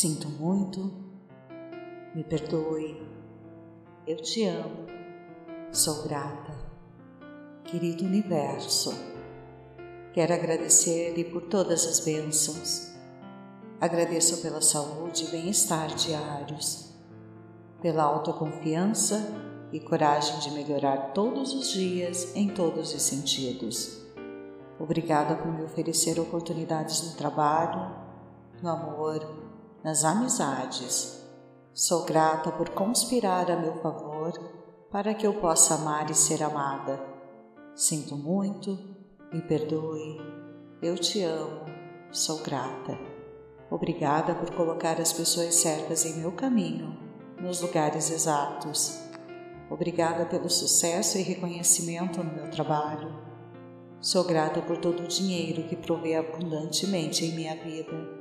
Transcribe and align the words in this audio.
Sinto 0.00 0.28
muito, 0.28 0.92
me 2.14 2.22
perdoe, 2.22 3.04
eu 4.06 4.16
te 4.18 4.44
amo, 4.44 4.86
sou 5.72 6.04
grata. 6.04 6.56
Querido 7.64 8.04
Universo, 8.04 8.94
quero 10.12 10.32
agradecer-lhe 10.32 11.24
por 11.24 11.42
todas 11.48 11.84
as 11.84 11.98
bênçãos. 11.98 12.92
Agradeço 13.80 14.40
pela 14.40 14.60
saúde 14.60 15.24
e 15.24 15.30
bem-estar 15.32 15.88
diários, 15.88 16.94
pela 17.82 18.04
autoconfiança 18.04 19.20
e 19.72 19.80
coragem 19.80 20.38
de 20.38 20.52
melhorar 20.52 21.12
todos 21.12 21.52
os 21.52 21.72
dias 21.72 22.36
em 22.36 22.48
todos 22.48 22.94
os 22.94 23.02
sentidos. 23.02 24.00
Obrigada 24.78 25.34
por 25.34 25.52
me 25.52 25.64
oferecer 25.64 26.20
oportunidades 26.20 27.02
no 27.02 27.16
trabalho, 27.16 27.96
no 28.62 28.70
amor, 28.70 29.47
nas 29.82 30.04
amizades. 30.04 31.24
Sou 31.72 32.04
grata 32.04 32.50
por 32.50 32.70
conspirar 32.70 33.50
a 33.50 33.56
meu 33.56 33.80
favor 33.80 34.32
para 34.90 35.14
que 35.14 35.26
eu 35.26 35.34
possa 35.34 35.74
amar 35.74 36.10
e 36.10 36.14
ser 36.14 36.42
amada. 36.42 37.00
Sinto 37.74 38.16
muito, 38.16 38.76
me 39.32 39.40
perdoe, 39.42 40.20
eu 40.82 40.96
te 40.96 41.22
amo, 41.22 41.66
sou 42.10 42.38
grata. 42.42 42.98
Obrigada 43.70 44.34
por 44.34 44.50
colocar 44.54 45.00
as 45.00 45.12
pessoas 45.12 45.54
certas 45.54 46.04
em 46.04 46.14
meu 46.14 46.32
caminho, 46.32 46.98
nos 47.40 47.60
lugares 47.60 48.10
exatos. 48.10 48.98
Obrigada 49.70 50.24
pelo 50.24 50.48
sucesso 50.48 51.18
e 51.18 51.22
reconhecimento 51.22 52.24
no 52.24 52.32
meu 52.32 52.50
trabalho. 52.50 53.14
Sou 54.00 54.24
grata 54.24 54.62
por 54.62 54.78
todo 54.78 55.04
o 55.04 55.08
dinheiro 55.08 55.64
que 55.64 55.76
provei 55.76 56.16
abundantemente 56.16 57.24
em 57.24 57.34
minha 57.34 57.54
vida. 57.56 58.17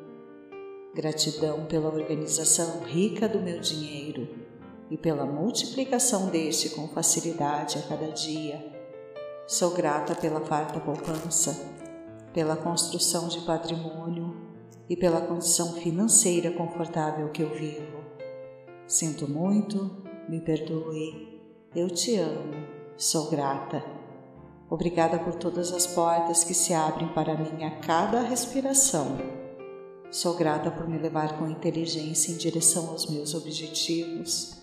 Gratidão 0.97 1.65
pela 1.65 1.93
organização 1.93 2.81
rica 2.83 3.29
do 3.29 3.39
meu 3.39 3.59
dinheiro 3.59 4.27
e 4.89 4.97
pela 4.97 5.27
multiplicação 5.27 6.31
deste 6.31 6.71
com 6.71 6.87
facilidade 6.87 7.77
a 7.77 7.83
cada 7.83 8.07
dia. 8.07 8.65
Sou 9.45 9.75
grata 9.75 10.15
pela 10.15 10.41
farta 10.41 10.79
poupança, 10.79 11.55
pela 12.33 12.55
construção 12.55 13.27
de 13.27 13.41
patrimônio 13.41 14.35
e 14.89 14.97
pela 14.97 15.21
condição 15.21 15.73
financeira 15.73 16.49
confortável 16.49 17.29
que 17.29 17.43
eu 17.43 17.53
vivo. 17.53 18.03
Sinto 18.87 19.29
muito, 19.29 20.03
me 20.27 20.41
perdoe, 20.41 21.39
eu 21.75 21.91
te 21.91 22.17
amo, 22.17 22.55
sou 22.97 23.29
grata. 23.29 23.85
Obrigada 24.67 25.19
por 25.19 25.35
todas 25.35 25.71
as 25.71 25.85
portas 25.85 26.43
que 26.43 26.55
se 26.55 26.73
abrem 26.73 27.09
para 27.09 27.37
mim 27.37 27.63
a 27.65 27.79
cada 27.81 28.21
respiração 28.21 29.46
Sou 30.09 30.35
grata 30.35 30.71
por 30.71 30.87
me 30.87 30.97
levar 30.97 31.37
com 31.37 31.49
inteligência 31.49 32.31
em 32.31 32.37
direção 32.37 32.89
aos 32.89 33.07
meus 33.07 33.35
objetivos. 33.35 34.55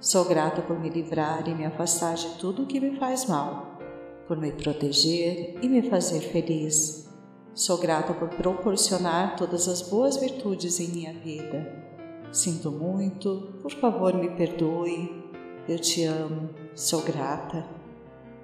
Sou 0.00 0.24
grata 0.24 0.62
por 0.62 0.78
me 0.80 0.90
livrar 0.90 1.48
e 1.48 1.54
me 1.54 1.64
afastar 1.64 2.14
de 2.14 2.28
tudo 2.40 2.64
o 2.64 2.66
que 2.66 2.80
me 2.80 2.98
faz 2.98 3.26
mal, 3.26 3.78
por 4.26 4.36
me 4.36 4.50
proteger 4.50 5.56
e 5.62 5.68
me 5.68 5.88
fazer 5.88 6.20
feliz. 6.20 7.08
Sou 7.54 7.78
grata 7.78 8.12
por 8.12 8.28
proporcionar 8.30 9.36
todas 9.36 9.68
as 9.68 9.80
boas 9.80 10.16
virtudes 10.16 10.80
em 10.80 10.88
minha 10.88 11.12
vida. 11.12 11.84
Sinto 12.32 12.72
muito, 12.72 13.54
por 13.62 13.70
favor 13.70 14.12
me 14.12 14.28
perdoe. 14.30 15.22
Eu 15.68 15.78
te 15.78 16.02
amo, 16.02 16.50
sou 16.74 17.00
grata. 17.00 17.64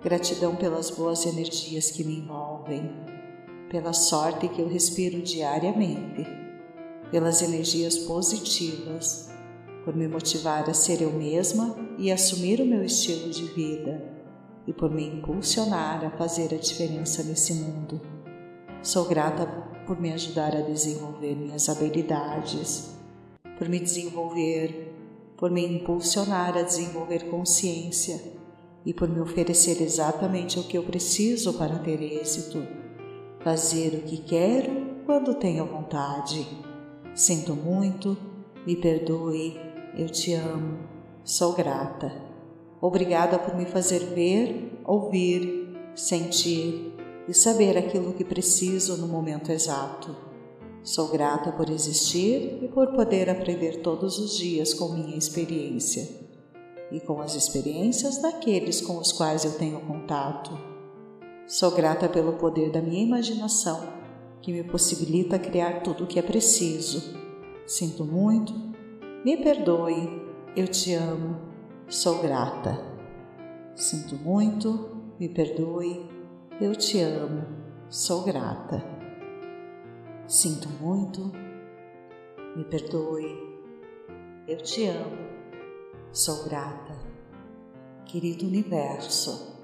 Gratidão 0.01 0.55
pelas 0.55 0.91
boas 0.91 1.27
energias 1.27 1.91
que 1.91 2.05
me 2.05 2.21
envolvem 2.21 3.10
pela 3.71 3.93
sorte 3.93 4.49
que 4.49 4.61
eu 4.61 4.69
respiro 4.69 5.23
diariamente, 5.23 6.27
pelas 7.09 7.41
energias 7.41 7.97
positivas, 7.99 9.31
por 9.85 9.95
me 9.95 10.09
motivar 10.09 10.69
a 10.69 10.75
ser 10.75 11.01
eu 11.01 11.13
mesma 11.13 11.77
e 11.97 12.11
assumir 12.11 12.61
o 12.61 12.67
meu 12.67 12.85
estilo 12.85 13.31
de 13.31 13.45
vida 13.45 14.05
e 14.67 14.73
por 14.73 14.91
me 14.91 15.07
impulsionar 15.07 16.05
a 16.05 16.11
fazer 16.11 16.53
a 16.53 16.59
diferença 16.59 17.23
nesse 17.23 17.55
mundo. 17.55 18.01
Sou 18.83 19.05
grata 19.05 19.47
por 19.87 20.01
me 20.01 20.13
ajudar 20.13 20.55
a 20.55 20.63
desenvolver 20.63 21.37
minhas 21.37 21.69
habilidades, 21.69 22.97
por 23.57 23.69
me 23.69 23.79
desenvolver, 23.79 24.93
por 25.37 25.51
me 25.51 25.65
impulsionar 25.65 26.59
a 26.59 26.63
desenvolver 26.63 27.31
consciência 27.31 28.21
e 28.85 28.93
por 28.93 29.09
me 29.09 29.21
oferecer 29.21 29.81
exatamente 29.81 30.59
o 30.59 30.65
que 30.65 30.77
eu 30.77 30.83
preciso 30.83 31.55
para 31.55 31.79
ter 31.79 32.03
êxito 32.03 32.80
fazer 33.41 33.95
o 33.95 34.03
que 34.03 34.19
quero 34.19 35.03
quando 35.07 35.35
tenho 35.35 35.67
vontade. 35.67 36.47
Sinto 37.15 37.55
muito, 37.55 38.17
me 38.67 38.77
perdoe, 38.77 39.59
eu 39.97 40.09
te 40.09 40.33
amo, 40.35 40.79
sou 41.25 41.53
grata. 41.55 42.13
Obrigada 42.81 43.39
por 43.39 43.55
me 43.55 43.67
fazer 43.67 44.01
ver, 44.15 44.81
ouvir, 44.85 45.77
sentir 45.95 46.95
e 47.29 47.35
saber 47.35 47.77
aquilo 47.77 48.13
que 48.13 48.25
preciso 48.25 48.97
no 48.97 49.09
momento 49.09 49.51
exato. 49.51 50.17
Sou 50.83 51.09
grata 51.09 51.53
por 51.53 51.69
existir 51.69 52.59
e 52.63 52.69
por 52.69 52.93
poder 52.93 53.29
aprender 53.29 53.83
todos 53.83 54.19
os 54.19 54.39
dias 54.39 54.73
com 54.73 54.89
minha 54.89 55.17
experiência 55.17 56.09
e 56.91 56.99
com 57.01 57.21
as 57.21 57.35
experiências 57.35 58.21
daqueles 58.21 58.81
com 58.81 58.97
os 58.99 59.13
quais 59.13 59.45
eu 59.45 59.53
tenho 59.53 59.81
contato. 59.81 60.70
Sou 61.51 61.73
grata 61.73 62.09
pelo 62.09 62.35
poder 62.35 62.71
da 62.71 62.81
minha 62.81 63.03
imaginação, 63.03 63.93
que 64.41 64.53
me 64.53 64.63
possibilita 64.63 65.37
criar 65.37 65.83
tudo 65.83 66.05
o 66.05 66.07
que 66.07 66.17
é 66.17 66.23
preciso. 66.23 67.19
Sinto 67.67 68.05
muito, 68.05 68.53
me 69.25 69.37
perdoe, 69.37 70.23
eu 70.55 70.69
te 70.69 70.95
amo, 70.95 71.41
sou 71.89 72.23
grata. 72.23 72.79
Sinto 73.75 74.15
muito, 74.15 75.03
me 75.19 75.29
perdoe, 75.29 76.09
eu 76.61 76.77
te 76.77 77.01
amo, 77.01 77.45
sou 77.89 78.23
grata. 78.23 78.81
Sinto 80.29 80.69
muito, 80.81 81.33
me 82.55 82.63
perdoe, 82.63 83.59
eu 84.47 84.59
te 84.59 84.87
amo, 84.87 85.19
sou 86.13 86.45
grata. 86.45 86.97
Querido 88.07 88.47
Universo, 88.47 89.60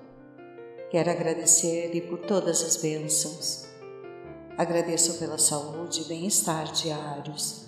Quero 0.88 1.10
agradecer-lhe 1.10 2.00
por 2.00 2.20
todas 2.20 2.62
as 2.62 2.76
bênçãos. 2.76 3.66
Agradeço 4.56 5.18
pela 5.18 5.36
saúde 5.36 6.02
e 6.02 6.04
bem-estar 6.04 6.70
diários, 6.72 7.66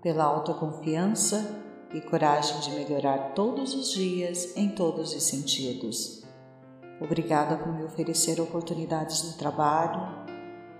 pela 0.00 0.24
autoconfiança 0.24 1.44
e 1.92 2.00
coragem 2.00 2.60
de 2.60 2.70
melhorar 2.70 3.34
todos 3.34 3.74
os 3.74 3.90
dias 3.90 4.56
em 4.56 4.68
todos 4.68 5.12
os 5.12 5.24
sentidos. 5.24 6.22
Obrigada 7.00 7.56
por 7.56 7.72
me 7.72 7.82
oferecer 7.82 8.40
oportunidades 8.40 9.24
no 9.24 9.32
trabalho, 9.36 10.00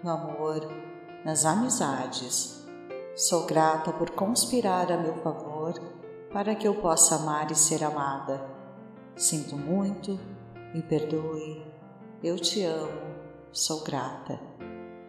no 0.05 0.11
amor, 0.11 0.61
nas 1.25 1.44
amizades. 1.44 2.65
Sou 3.17 3.44
grata 3.44 3.93
por 3.93 4.11
conspirar 4.11 4.93
a 4.93 4.97
meu 4.97 5.17
favor 5.17 5.75
para 6.32 6.55
que 6.55 6.69
eu 6.69 6.77
possa 6.77 7.17
amar 7.17 7.50
e 7.50 7.56
ser 7.56 7.82
amada. 7.82 8.41
Sinto 9.17 9.56
muito 9.56 10.19
me 10.72 10.82
perdoe, 10.82 11.60
eu 12.22 12.38
te 12.38 12.62
amo, 12.62 13.00
sou 13.50 13.82
grata. 13.82 14.38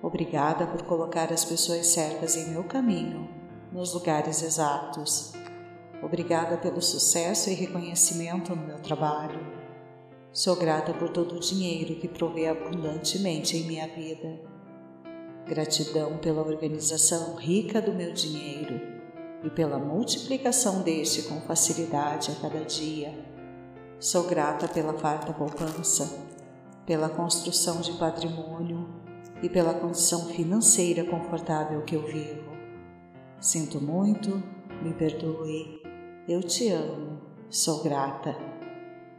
Obrigada 0.01 0.65
por 0.65 0.81
colocar 0.83 1.31
as 1.31 1.45
pessoas 1.45 1.85
certas 1.87 2.35
em 2.35 2.49
meu 2.49 2.63
caminho, 2.63 3.29
nos 3.71 3.93
lugares 3.93 4.41
exatos. 4.41 5.33
Obrigada 6.01 6.57
pelo 6.57 6.81
sucesso 6.81 7.51
e 7.51 7.53
reconhecimento 7.53 8.55
no 8.55 8.65
meu 8.65 8.79
trabalho. 8.79 9.39
Sou 10.33 10.55
grata 10.55 10.93
por 10.95 11.09
todo 11.09 11.35
o 11.35 11.39
dinheiro 11.39 11.95
que 11.95 12.07
provei 12.07 12.47
abundantemente 12.47 13.55
em 13.55 13.67
minha 13.67 13.87
vida. 13.87 14.41
Gratidão 15.45 16.17
pela 16.17 16.41
organização 16.41 17.35
rica 17.35 17.79
do 17.79 17.93
meu 17.93 18.13
dinheiro 18.13 18.81
e 19.43 19.49
pela 19.51 19.77
multiplicação 19.77 20.81
deste 20.81 21.23
com 21.23 21.39
facilidade 21.41 22.31
a 22.31 22.35
cada 22.41 22.65
dia 22.65 23.30
Sou 24.01 24.23
grata 24.23 24.67
pela 24.67 24.93
farta 24.93 25.31
poupança, 25.31 26.09
pela 26.87 27.07
construção 27.07 27.81
de 27.81 27.91
patrimônio 27.99 28.89
e 29.43 29.47
pela 29.47 29.75
condição 29.75 30.25
financeira 30.25 31.03
confortável 31.03 31.83
que 31.83 31.95
eu 31.95 32.03
vivo. 32.07 32.51
Sinto 33.39 33.79
muito, 33.79 34.41
me 34.81 34.91
perdoe, 34.91 35.83
eu 36.27 36.41
te 36.41 36.69
amo, 36.69 37.21
sou 37.47 37.83
grata. 37.83 38.35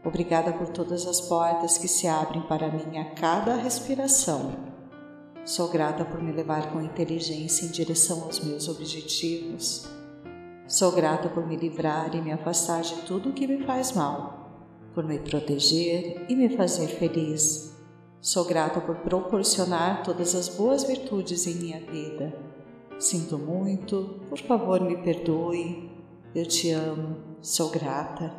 Obrigada 0.05 0.53
por 0.53 0.67
todas 0.71 1.07
as 1.07 1.21
portas 1.21 1.79
que 1.79 1.87
se 1.87 2.09
abrem 2.09 2.43
para 2.43 2.69
mim 2.69 2.99
a 2.99 3.15
cada 3.15 3.55
respiração. 3.55 4.53
Sou 5.45 5.69
grata 5.69 6.05
por 6.05 6.21
me 6.21 6.33
levar 6.33 6.73
com 6.73 6.83
inteligência 6.83 7.67
em 7.67 7.71
direção 7.71 8.25
aos 8.25 8.41
meus 8.41 8.69
objetivos. 8.69 9.87
Sou 10.67 10.91
grata 10.91 11.29
por 11.29 11.47
me 11.47 11.55
livrar 11.55 12.13
e 12.17 12.21
me 12.21 12.33
afastar 12.33 12.83
de 12.83 12.97
tudo 13.03 13.29
o 13.29 13.33
que 13.33 13.47
me 13.47 13.65
faz 13.65 13.93
mal 13.93 14.42
por 14.95 15.05
me 15.05 15.19
proteger 15.19 16.27
e 16.29 16.37
me 16.37 16.49
fazer 16.57 16.89
feliz. 16.89 17.73
Sou 18.21 18.45
grata 18.45 18.81
por 18.81 18.97
proporcionar 18.97 20.03
todas 20.03 20.35
as 20.35 20.49
boas 20.49 20.85
virtudes 20.85 21.47
em 21.47 21.55
minha 21.55 21.81
vida. 21.81 22.33
Sinto 22.99 23.39
muito, 23.39 24.21
por 24.29 24.39
favor 24.39 24.81
me 24.81 24.97
perdoe. 25.03 25.91
Eu 26.35 26.47
te 26.47 26.71
amo, 26.71 27.17
sou 27.41 27.71
grata. 27.71 28.33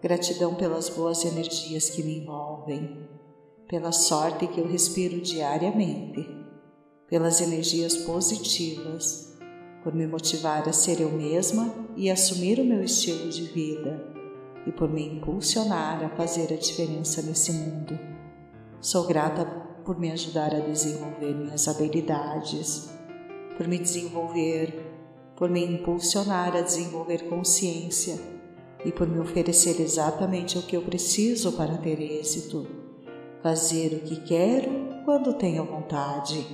Gratidão 0.00 0.54
pelas 0.54 0.88
boas 0.88 1.24
energias 1.24 1.90
que 1.90 2.02
me 2.02 2.20
envolvem, 2.20 3.08
pela 3.68 3.92
sorte 3.92 4.46
que 4.46 4.60
eu 4.60 4.66
respiro 4.66 5.20
diariamente, 5.20 6.26
pelas 7.06 7.40
energias 7.40 7.96
positivas, 7.96 9.36
por 9.82 9.94
me 9.94 10.06
motivar 10.06 10.66
a 10.66 10.72
ser 10.72 11.00
eu 11.00 11.10
mesma 11.10 11.74
e 11.96 12.10
assumir 12.10 12.58
o 12.60 12.64
meu 12.64 12.82
estilo 12.82 13.28
de 13.28 13.42
vida 13.42 14.19
e 14.66 14.72
por 14.72 14.88
me 14.88 15.06
impulsionar 15.06 16.04
a 16.04 16.10
fazer 16.10 16.52
a 16.52 16.56
diferença 16.56 17.22
nesse 17.22 17.52
mundo. 17.52 17.98
Sou 18.80 19.06
grata 19.06 19.44
por 19.84 19.98
me 19.98 20.10
ajudar 20.10 20.54
a 20.54 20.60
desenvolver 20.60 21.34
minhas 21.34 21.68
habilidades 21.68 22.90
por 23.60 23.68
me 23.68 23.76
desenvolver, 23.76 24.72
por 25.36 25.50
me 25.50 25.62
impulsionar 25.62 26.56
a 26.56 26.62
desenvolver 26.62 27.28
consciência 27.28 28.18
e 28.82 28.90
por 28.90 29.06
me 29.06 29.20
oferecer 29.20 29.82
exatamente 29.82 30.56
o 30.56 30.62
que 30.62 30.74
eu 30.74 30.80
preciso 30.80 31.52
para 31.52 31.76
ter 31.76 32.00
êxito. 32.00 32.66
Fazer 33.42 33.96
o 33.96 34.00
que 34.00 34.16
quero 34.22 35.04
quando 35.04 35.34
tenho 35.34 35.66
vontade. 35.66 36.46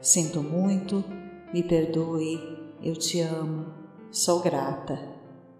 Sinto 0.00 0.42
muito, 0.42 1.04
me 1.52 1.62
perdoe, 1.62 2.40
eu 2.82 2.96
te 2.96 3.20
amo, 3.20 3.66
sou 4.10 4.40
grata. 4.40 5.17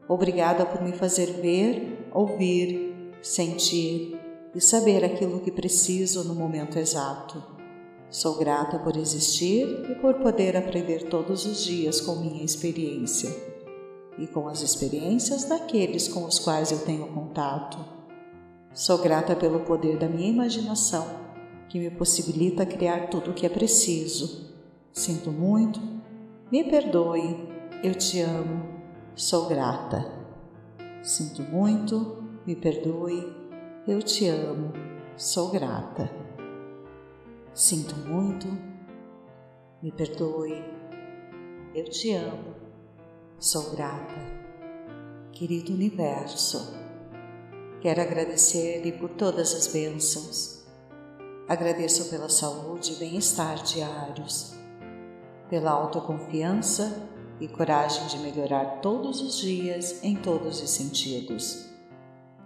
Obrigada 0.08 0.64
por 0.64 0.80
me 0.82 0.92
fazer 0.92 1.26
ver, 1.42 2.08
ouvir, 2.12 3.12
sentir 3.20 4.18
e 4.54 4.60
saber 4.60 5.04
aquilo 5.04 5.40
que 5.40 5.52
preciso 5.52 6.24
no 6.24 6.34
momento 6.34 6.78
exato. 6.78 7.44
Sou 8.08 8.38
grata 8.38 8.78
por 8.78 8.96
existir 8.96 9.66
e 9.90 9.94
por 9.96 10.14
poder 10.14 10.56
aprender 10.56 11.10
todos 11.10 11.44
os 11.44 11.62
dias 11.62 12.00
com 12.00 12.16
minha 12.16 12.42
experiência 12.42 13.28
e 14.18 14.26
com 14.26 14.48
as 14.48 14.62
experiências 14.62 15.44
daqueles 15.44 16.08
com 16.08 16.24
os 16.24 16.38
quais 16.38 16.72
eu 16.72 16.78
tenho 16.78 17.06
contato. 17.08 17.78
Sou 18.72 18.96
grata 18.98 19.36
pelo 19.36 19.60
poder 19.60 19.98
da 19.98 20.08
minha 20.08 20.30
imaginação, 20.30 21.06
que 21.68 21.78
me 21.78 21.90
possibilita 21.90 22.64
criar 22.64 23.10
tudo 23.10 23.30
o 23.30 23.34
que 23.34 23.44
é 23.44 23.48
preciso. 23.50 24.54
Sinto 24.90 25.30
muito, 25.30 25.80
me 26.50 26.64
perdoe, 26.64 27.46
eu 27.84 27.94
te 27.94 28.20
amo, 28.20 28.77
sou 29.18 29.48
grata. 29.48 30.06
Sinto 31.02 31.42
muito, 31.42 32.22
me 32.46 32.54
perdoe, 32.54 33.36
eu 33.84 34.00
te 34.00 34.28
amo, 34.28 34.72
sou 35.16 35.50
grata. 35.50 36.08
Sinto 37.52 37.96
muito, 37.96 38.46
me 39.82 39.90
perdoe, 39.90 40.62
eu 41.74 41.84
te 41.90 42.14
amo, 42.14 42.54
sou 43.40 43.72
grata. 43.72 44.38
Querido 45.32 45.74
Universo, 45.74 46.72
quero 47.80 48.00
agradecer-lhe 48.00 48.92
por 48.92 49.10
todas 49.10 49.52
as 49.52 49.66
bênçãos. 49.66 50.64
Agradeço 51.48 52.08
pela 52.08 52.28
saúde 52.28 52.92
e 52.92 52.96
bem-estar 52.96 53.64
diários, 53.64 54.54
pela 55.50 55.72
autoconfiança 55.72 57.17
e 57.40 57.48
coragem 57.48 58.06
de 58.06 58.18
melhorar 58.18 58.80
todos 58.80 59.20
os 59.20 59.38
dias 59.38 60.02
em 60.02 60.16
todos 60.16 60.62
os 60.62 60.70
sentidos. 60.70 61.68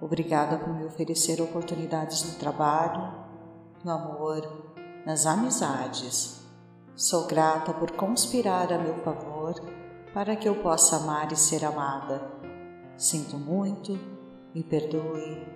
Obrigada 0.01 0.59
por 0.59 0.75
me 0.75 0.85
oferecer 0.85 1.41
oportunidades 1.41 2.25
no 2.25 2.39
trabalho, 2.39 3.15
no 3.85 3.91
amor, 3.93 4.73
nas 5.07 5.27
amizades. 5.27 6.43
Sou 6.95 7.27
grata 7.27 7.73
por 7.73 7.93
conspirar 7.93 8.73
a 8.73 8.79
meu 8.79 8.97
favor 8.97 9.55
para 10.13 10.37
que 10.37 10.49
eu 10.49 10.57
possa 10.57 10.97
amar 10.97 11.33
e 11.33 11.37
ser 11.37 11.65
amada. 11.65 12.31
Sinto 12.97 13.37
muito, 13.37 13.99
me 14.55 14.63
perdoe, 14.63 15.47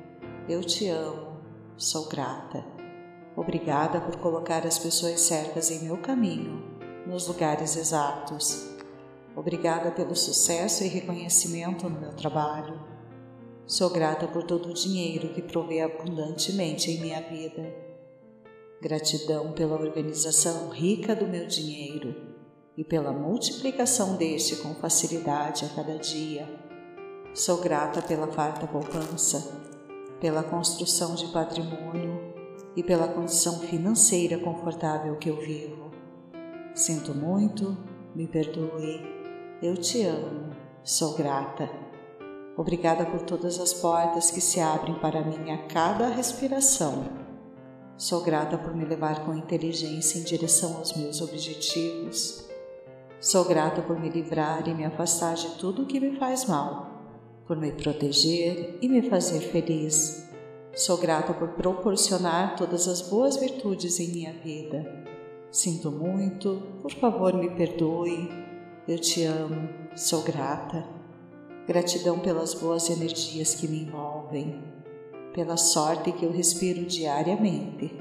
eu 0.49 0.63
te 0.63 0.89
amo, 0.89 1.39
sou 1.77 2.09
grata. 2.09 2.65
Obrigada 3.37 4.01
por 4.01 4.17
colocar 4.17 4.67
as 4.67 4.79
pessoas 4.79 5.21
certas 5.21 5.71
em 5.71 5.85
meu 5.85 5.99
caminho, 5.99 6.65
nos 7.07 7.29
lugares 7.29 7.77
exatos. 7.77 8.76
Obrigada 9.37 9.91
pelo 9.91 10.17
sucesso 10.17 10.83
e 10.83 10.89
reconhecimento 10.89 11.91
no 11.91 12.01
meu 12.01 12.13
trabalho. 12.15 12.81
Sou 13.67 13.91
grata 13.91 14.27
por 14.27 14.45
todo 14.45 14.71
o 14.71 14.75
dinheiro 14.75 15.35
que 15.35 15.43
provei 15.43 15.83
abundantemente 15.83 16.91
em 16.91 17.01
minha 17.03 17.21
vida. 17.21 17.71
Gratidão 18.81 19.53
pela 19.53 19.75
organização 19.75 20.71
rica 20.71 21.15
do 21.15 21.27
meu 21.27 21.47
dinheiro 21.47 22.15
e 22.79 22.83
pela 22.83 23.13
multiplicação 23.13 24.17
deste 24.17 24.57
com 24.57 24.75
facilidade 24.77 25.67
a 25.67 25.69
cada 25.69 25.99
dia. 25.99 26.49
Sou 27.35 27.59
grata 27.59 28.01
pela 28.01 28.29
farta 28.29 28.67
poupança, 28.67 29.53
pela 30.19 30.43
construção 30.43 31.15
de 31.15 31.27
patrimônio 31.29 32.35
e 32.75 32.83
pela 32.83 33.09
condição 33.09 33.61
financeira 33.61 34.39
confortável 34.39 35.17
que 35.17 35.29
eu 35.29 35.39
vivo. 35.39 35.91
Sinto 36.75 37.15
muito, 37.15 37.77
me 38.15 38.27
perdoe, 38.27 39.16
eu 39.63 39.77
te 39.77 40.03
amo, 40.05 40.55
sou 40.83 41.15
grata. 41.15 41.69
Obrigada 42.57 43.05
por 43.07 43.23
todas 43.23 43.61
as 43.61 43.75
portas 43.75 44.31
que 44.31 44.41
se 44.41 44.61
abrem 44.61 44.95
para 44.97 45.23
mim 45.23 45.51
a 45.51 45.67
cada 45.67 46.09
respiração 46.09 47.27
Sou 47.99 48.21
grata 48.21 48.59
por 48.59 48.77
me 48.77 48.85
levar 48.85 49.25
com 49.25 49.35
inteligência 49.35 50.19
em 50.19 50.23
direção 50.23 50.77
aos 50.77 50.95
meus 50.95 51.23
objetivos. 51.23 52.47
Sou 53.19 53.43
grata 53.47 53.81
por 53.81 53.99
me 53.99 54.11
livrar 54.11 54.69
e 54.69 54.75
me 54.75 54.85
afastar 54.85 55.35
de 55.35 55.49
tudo 55.53 55.83
o 55.83 55.87
que 55.87 55.99
me 55.99 56.15
faz 56.19 56.45
mal, 56.45 56.91
por 57.47 57.57
me 57.57 57.73
proteger 57.73 58.77
e 58.83 58.89
me 58.89 59.09
fazer 59.09 59.41
feliz. 59.41 60.29
Sou 60.75 60.99
grata 60.99 61.33
por 61.33 61.49
proporcionar 61.49 62.55
todas 62.55 62.87
as 62.87 63.01
boas 63.01 63.39
virtudes 63.39 63.99
em 63.99 64.09
minha 64.09 64.35
vida. 64.35 65.07
Sinto 65.51 65.91
muito, 65.91 66.63
por 66.83 66.93
favor 66.93 67.33
me 67.33 67.49
perdoe. 67.49 68.46
Eu 68.89 69.01
te 69.01 69.25
amo, 69.25 69.69
sou 69.97 70.23
grata. 70.23 70.87
Gratidão 71.67 72.21
pelas 72.21 72.55
boas 72.55 72.89
energias 72.89 73.53
que 73.53 73.67
me 73.67 73.83
envolvem 73.83 74.63
pela 75.35 75.57
sorte 75.57 76.13
que 76.13 76.25
eu 76.25 76.31
respiro 76.31 76.87
diariamente, 76.87 77.93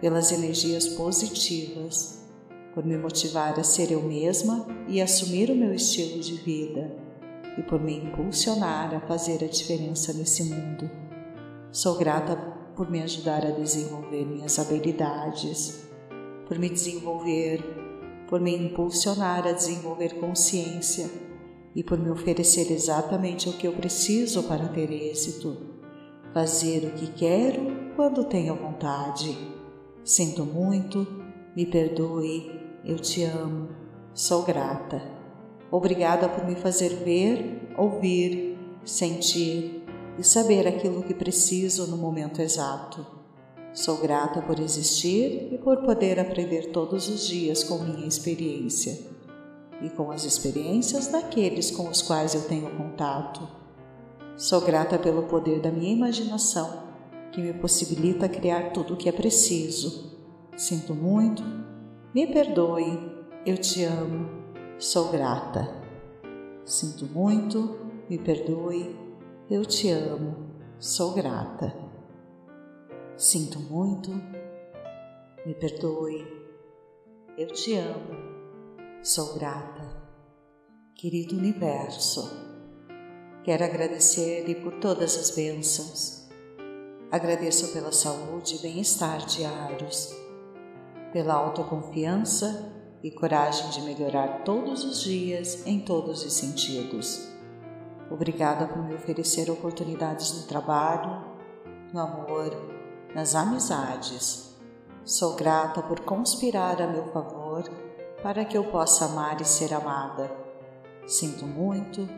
pelas 0.00 0.30
energias 0.30 0.86
positivas, 0.86 2.22
por 2.74 2.84
me 2.84 2.96
motivar 2.96 3.58
a 3.58 3.64
ser 3.64 3.90
eu 3.90 4.02
mesma 4.02 4.66
e 4.86 5.00
assumir 5.00 5.50
o 5.50 5.56
meu 5.56 5.74
estilo 5.74 6.20
de 6.20 6.34
vida 6.34 6.94
e 7.58 7.62
por 7.62 7.80
me 7.80 7.96
impulsionar 7.96 8.94
a 8.94 9.00
fazer 9.00 9.42
a 9.42 9.48
diferença 9.48 10.12
nesse 10.12 10.44
mundo. 10.44 10.90
Sou 11.72 11.96
grata 11.96 12.36
por 12.76 12.90
me 12.90 13.02
ajudar 13.02 13.46
a 13.46 13.50
desenvolver 13.50 14.26
minhas 14.26 14.58
habilidades, 14.58 15.88
por 16.46 16.58
me 16.58 16.68
desenvolver, 16.68 17.81
por 18.32 18.40
me 18.40 18.56
impulsionar 18.56 19.46
a 19.46 19.52
desenvolver 19.52 20.18
consciência 20.18 21.06
e 21.76 21.84
por 21.84 21.98
me 21.98 22.10
oferecer 22.10 22.72
exatamente 22.72 23.46
o 23.46 23.52
que 23.52 23.66
eu 23.66 23.74
preciso 23.74 24.44
para 24.44 24.68
ter 24.68 24.90
êxito 24.90 25.54
fazer 26.32 26.86
o 26.86 26.92
que 26.92 27.08
quero 27.08 27.92
quando 27.94 28.24
tenho 28.24 28.54
vontade. 28.54 29.36
Sinto 30.02 30.46
muito, 30.46 31.06
me 31.54 31.66
perdoe, 31.66 32.58
eu 32.86 32.98
te 32.98 33.22
amo, 33.22 33.68
sou 34.14 34.44
grata. 34.44 35.02
Obrigada 35.70 36.26
por 36.26 36.46
me 36.46 36.54
fazer 36.54 37.04
ver, 37.04 37.74
ouvir, 37.76 38.58
sentir 38.82 39.84
e 40.18 40.24
saber 40.24 40.66
aquilo 40.66 41.02
que 41.02 41.12
preciso 41.12 41.86
no 41.86 41.98
momento 41.98 42.40
exato. 42.40 43.21
Sou 43.74 43.96
grata 43.96 44.42
por 44.42 44.60
existir 44.60 45.48
e 45.50 45.56
por 45.56 45.78
poder 45.78 46.20
aprender 46.20 46.72
todos 46.72 47.08
os 47.08 47.26
dias 47.26 47.64
com 47.64 47.78
minha 47.78 48.06
experiência 48.06 48.98
e 49.80 49.88
com 49.88 50.10
as 50.10 50.24
experiências 50.24 51.06
daqueles 51.06 51.70
com 51.70 51.88
os 51.88 52.02
quais 52.02 52.34
eu 52.34 52.42
tenho 52.42 52.70
contato. 52.76 53.48
Sou 54.36 54.60
grata 54.60 54.98
pelo 54.98 55.22
poder 55.22 55.60
da 55.60 55.70
minha 55.70 55.90
imaginação, 55.90 56.82
que 57.32 57.40
me 57.40 57.54
possibilita 57.54 58.28
criar 58.28 58.72
tudo 58.72 58.92
o 58.92 58.96
que 58.96 59.08
é 59.08 59.12
preciso. 59.12 60.18
Sinto 60.54 60.94
muito, 60.94 61.42
me 62.14 62.26
perdoe, 62.26 62.98
eu 63.46 63.56
te 63.56 63.84
amo, 63.84 64.28
sou 64.78 65.10
grata. 65.10 65.66
Sinto 66.66 67.06
muito, 67.06 67.78
me 68.08 68.18
perdoe, 68.18 68.94
eu 69.50 69.64
te 69.64 69.88
amo, 69.88 70.36
sou 70.78 71.12
grata. 71.12 71.91
Sinto 73.16 73.58
muito, 73.60 74.10
me 75.46 75.54
perdoe, 75.54 76.26
eu 77.36 77.46
te 77.48 77.74
amo, 77.74 78.14
sou 79.02 79.34
grata. 79.34 80.02
Querido 80.94 81.36
Universo, 81.36 82.52
Quero 83.44 83.64
agradecer-lhe 83.64 84.54
por 84.54 84.74
todas 84.74 85.16
as 85.18 85.32
bênçãos. 85.32 86.28
Agradeço 87.10 87.72
pela 87.72 87.90
saúde 87.90 88.54
e 88.54 88.58
bem-estar 88.60 89.26
diários, 89.26 90.14
pela 91.12 91.34
autoconfiança 91.34 92.72
e 93.02 93.10
coragem 93.10 93.68
de 93.70 93.82
melhorar 93.82 94.44
todos 94.44 94.84
os 94.84 95.02
dias 95.02 95.66
em 95.66 95.80
todos 95.80 96.24
os 96.24 96.32
sentidos. 96.32 97.28
Obrigada 98.08 98.68
por 98.68 98.84
me 98.84 98.94
oferecer 98.94 99.50
oportunidades 99.50 100.40
no 100.40 100.46
trabalho, 100.46 101.24
no 101.92 101.98
amor, 101.98 102.71
nas 103.14 103.34
amizades. 103.34 104.56
Sou 105.04 105.34
grata 105.34 105.82
por 105.82 106.00
conspirar 106.00 106.80
a 106.80 106.86
meu 106.86 107.06
favor 107.12 107.64
para 108.22 108.44
que 108.44 108.56
eu 108.56 108.64
possa 108.64 109.06
amar 109.06 109.40
e 109.40 109.44
ser 109.44 109.74
amada. 109.74 110.30
Sinto 111.06 111.44
muito, 111.44 112.08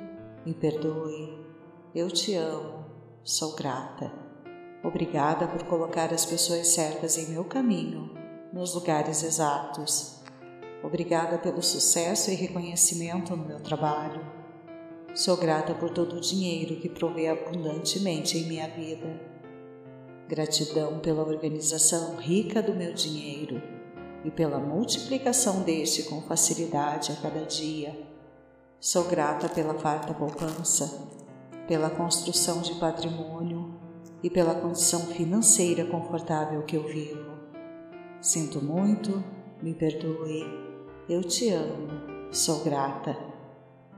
me 0.45 0.53
perdoe, 0.53 1.43
eu 1.95 2.11
te 2.11 2.35
amo, 2.35 2.85
sou 3.23 3.55
grata. 3.55 4.13
Obrigada 4.83 5.47
por 5.49 5.63
colocar 5.65 6.13
as 6.13 6.27
pessoas 6.27 6.69
certas 6.69 7.17
em 7.17 7.31
meu 7.31 7.45
caminho, 7.45 8.11
nos 8.53 8.75
lugares 8.75 9.23
exatos. 9.23 10.23
Obrigada 10.83 11.39
pelo 11.39 11.63
sucesso 11.63 12.31
e 12.31 12.35
reconhecimento 12.35 13.35
no 13.35 13.47
meu 13.47 13.61
trabalho. 13.61 14.21
Sou 15.15 15.37
grata 15.39 15.75
por 15.75 15.89
todo 15.89 16.17
o 16.17 16.21
dinheiro 16.21 16.77
que 16.77 16.91
provei 16.91 17.29
abundantemente 17.29 18.37
em 18.37 18.47
minha 18.47 18.69
vida. 18.69 19.34
Gratidão 20.27 21.01
pela 21.01 21.23
organização 21.23 22.17
rica 22.17 22.63
do 22.63 22.73
meu 22.73 22.95
dinheiro 22.95 23.63
e 24.25 24.31
pela 24.31 24.59
multiplicação 24.59 25.61
deste 25.61 26.05
com 26.05 26.23
facilidade 26.23 27.13
a 27.13 27.17
cada 27.17 27.45
dia. 27.45 27.95
Sou 28.81 29.05
grata 29.05 29.51
pela 29.51 29.75
farta 29.75 30.15
poupança, 30.15 31.09
pela 31.69 31.91
construção 31.91 32.63
de 32.63 32.75
patrimônio 32.77 33.75
e 34.23 34.31
pela 34.31 34.55
condição 34.55 35.01
financeira 35.09 35.85
confortável 35.85 36.63
que 36.63 36.77
eu 36.77 36.89
vivo. 36.89 37.33
Sinto 38.23 38.65
muito, 38.65 39.23
me 39.63 39.75
perdoe, 39.75 40.43
eu 41.07 41.23
te 41.23 41.51
amo, 41.51 42.33
sou 42.33 42.65
grata. 42.65 43.15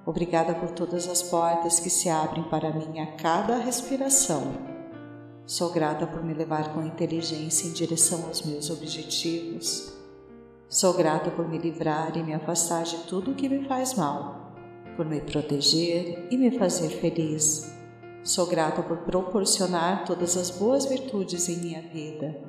Obrigada 0.05 0.57
por 0.57 0.73
todas 0.73 1.09
as 1.09 1.23
portas 1.23 1.79
que 1.79 1.91
se 1.91 2.09
abrem 2.09 2.43
para 2.49 2.73
mim 2.73 2.99
a 2.99 3.13
cada 3.13 3.59
respiração. 3.59 4.76
Sou 5.47 5.71
grata 5.71 6.09
por 6.09 6.25
me 6.25 6.35
levar 6.35 6.75
com 6.75 6.83
inteligência 6.83 7.69
em 7.69 7.73
direção 7.73 8.27
aos 8.27 8.43
meus 8.43 8.69
objetivos. 8.69 9.93
Sou 10.69 10.93
grata 10.93 11.31
por 11.31 11.49
me 11.49 11.57
livrar 11.57 12.17
e 12.17 12.23
me 12.25 12.35
afastar 12.35 12.83
de 12.83 12.97
tudo 13.05 13.33
que 13.33 13.49
me 13.49 13.65
faz 13.69 13.95
mal, 13.95 14.53
por 14.97 15.07
me 15.07 15.21
proteger 15.21 16.27
e 16.33 16.37
me 16.37 16.51
fazer 16.59 16.89
feliz. 16.89 17.73
Sou 18.25 18.47
grata 18.47 18.83
por 18.83 18.97
proporcionar 18.99 20.05
todas 20.05 20.37
as 20.37 20.51
boas 20.51 20.85
virtudes 20.85 21.49
em 21.49 21.59
minha 21.59 21.83
vida. 21.83 22.43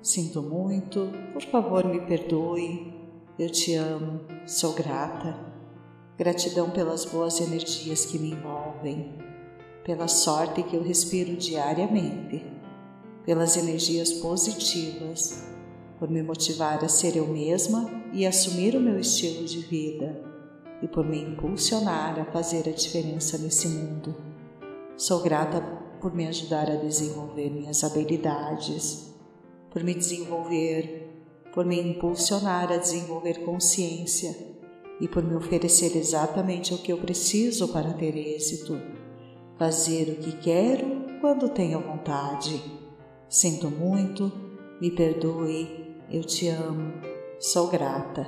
Sinto 0.00 0.40
muito, 0.40 1.12
por 1.34 1.42
favor 1.42 1.84
me 1.84 2.00
perdoe. 2.00 2.94
Eu 3.38 3.50
te 3.50 3.74
amo, 3.74 4.22
sou 4.46 4.72
grata. 4.72 5.38
Gratidão 6.16 6.70
pelas 6.70 7.04
boas 7.04 7.42
energias 7.42 8.06
que 8.06 8.18
me 8.18 8.30
envolvem, 8.30 9.27
pela 9.88 10.06
sorte 10.06 10.62
que 10.62 10.76
eu 10.76 10.82
respiro 10.82 11.34
diariamente, 11.34 12.44
pelas 13.24 13.56
energias 13.56 14.12
positivas 14.12 15.48
por 15.98 16.10
me 16.10 16.22
motivar 16.22 16.84
a 16.84 16.88
ser 16.90 17.16
eu 17.16 17.26
mesma 17.26 17.90
e 18.12 18.26
assumir 18.26 18.76
o 18.76 18.80
meu 18.80 19.00
estilo 19.00 19.46
de 19.46 19.60
vida, 19.60 20.22
e 20.82 20.86
por 20.86 21.06
me 21.06 21.22
impulsionar 21.22 22.20
a 22.20 22.26
fazer 22.26 22.68
a 22.68 22.72
diferença 22.72 23.38
nesse 23.38 23.66
mundo. 23.66 24.14
Sou 24.94 25.22
grata 25.22 25.62
por 26.02 26.14
me 26.14 26.26
ajudar 26.26 26.70
a 26.70 26.76
desenvolver 26.76 27.48
minhas 27.48 27.82
habilidades, 27.82 29.14
por 29.70 29.82
me 29.82 29.94
desenvolver, 29.94 31.24
por 31.54 31.64
me 31.64 31.80
impulsionar 31.80 32.70
a 32.70 32.76
desenvolver 32.76 33.42
consciência 33.42 34.36
e 35.00 35.08
por 35.08 35.24
me 35.24 35.34
oferecer 35.34 35.96
exatamente 35.96 36.74
o 36.74 36.78
que 36.78 36.92
eu 36.92 36.98
preciso 36.98 37.68
para 37.68 37.94
ter 37.94 38.14
êxito, 38.14 38.97
fazer 39.58 40.10
o 40.10 40.16
que 40.16 40.32
quero 40.38 41.18
quando 41.20 41.48
tenho 41.48 41.80
vontade. 41.80 42.62
Sinto 43.28 43.68
muito, 43.68 44.32
me 44.80 44.90
perdoe 44.90 45.88
eu 46.10 46.24
te 46.24 46.48
amo, 46.48 46.94
sou 47.38 47.68
grata. 47.68 48.26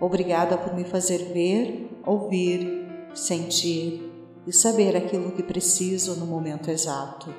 Obrigada 0.00 0.56
por 0.56 0.74
me 0.74 0.82
fazer 0.82 1.32
ver, 1.32 1.90
ouvir, 2.06 2.88
sentir 3.12 4.10
e 4.46 4.52
saber 4.52 4.96
aquilo 4.96 5.32
que 5.32 5.42
preciso 5.42 6.16
no 6.16 6.24
momento 6.24 6.70
exato. 6.70 7.32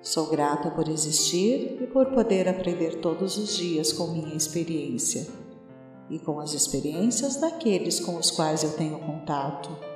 Sou 0.00 0.30
grata 0.30 0.70
por 0.70 0.88
existir 0.88 1.78
e 1.82 1.86
por 1.86 2.06
poder 2.06 2.48
aprender 2.48 3.00
todos 3.00 3.36
os 3.36 3.54
dias 3.54 3.92
com 3.92 4.06
minha 4.06 4.34
experiência 4.34 5.26
e 6.08 6.18
com 6.18 6.40
as 6.40 6.54
experiências 6.54 7.36
daqueles 7.36 8.00
com 8.00 8.16
os 8.16 8.30
quais 8.30 8.62
eu 8.64 8.72
tenho 8.72 8.98
contato. 8.98 9.91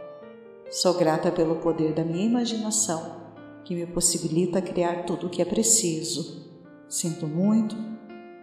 Sou 0.68 0.94
grata 0.94 1.30
pelo 1.30 1.56
poder 1.56 1.94
da 1.94 2.04
minha 2.04 2.26
imaginação, 2.26 3.32
que 3.64 3.72
me 3.72 3.86
possibilita 3.86 4.60
criar 4.60 5.04
tudo 5.04 5.28
o 5.28 5.30
que 5.30 5.40
é 5.40 5.44
preciso. 5.44 6.44
Sinto 6.88 7.28
muito, 7.28 7.76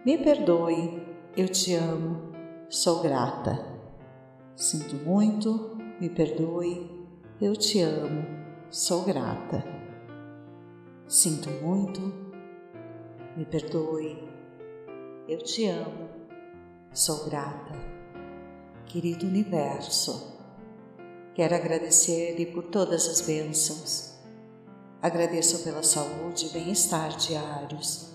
me 0.06 0.16
perdoe, 0.16 1.02
eu 1.36 1.46
te 1.48 1.74
amo, 1.74 2.32
sou 2.70 3.02
grata. 3.02 3.62
Sinto 4.56 4.96
muito, 5.04 5.76
me 6.00 6.08
perdoe, 6.08 7.06
eu 7.42 7.54
te 7.54 7.80
amo, 7.80 8.24
sou 8.70 9.04
grata. 9.04 9.62
Sinto 11.06 11.50
muito, 11.62 12.00
me 13.36 13.44
perdoe, 13.44 14.26
eu 15.28 15.38
te 15.38 15.66
amo, 15.66 16.08
sou 16.90 17.26
grata. 17.26 17.74
Querido 18.86 19.26
Universo, 19.26 20.33
quero 21.34 21.54
agradecer-lhe 21.54 22.46
por 22.46 22.64
todas 22.64 23.08
as 23.08 23.20
bênçãos. 23.20 24.14
Agradeço 25.02 25.64
pela 25.64 25.82
saúde 25.82 26.46
e 26.46 26.48
bem-estar 26.50 27.16
diários 27.16 28.14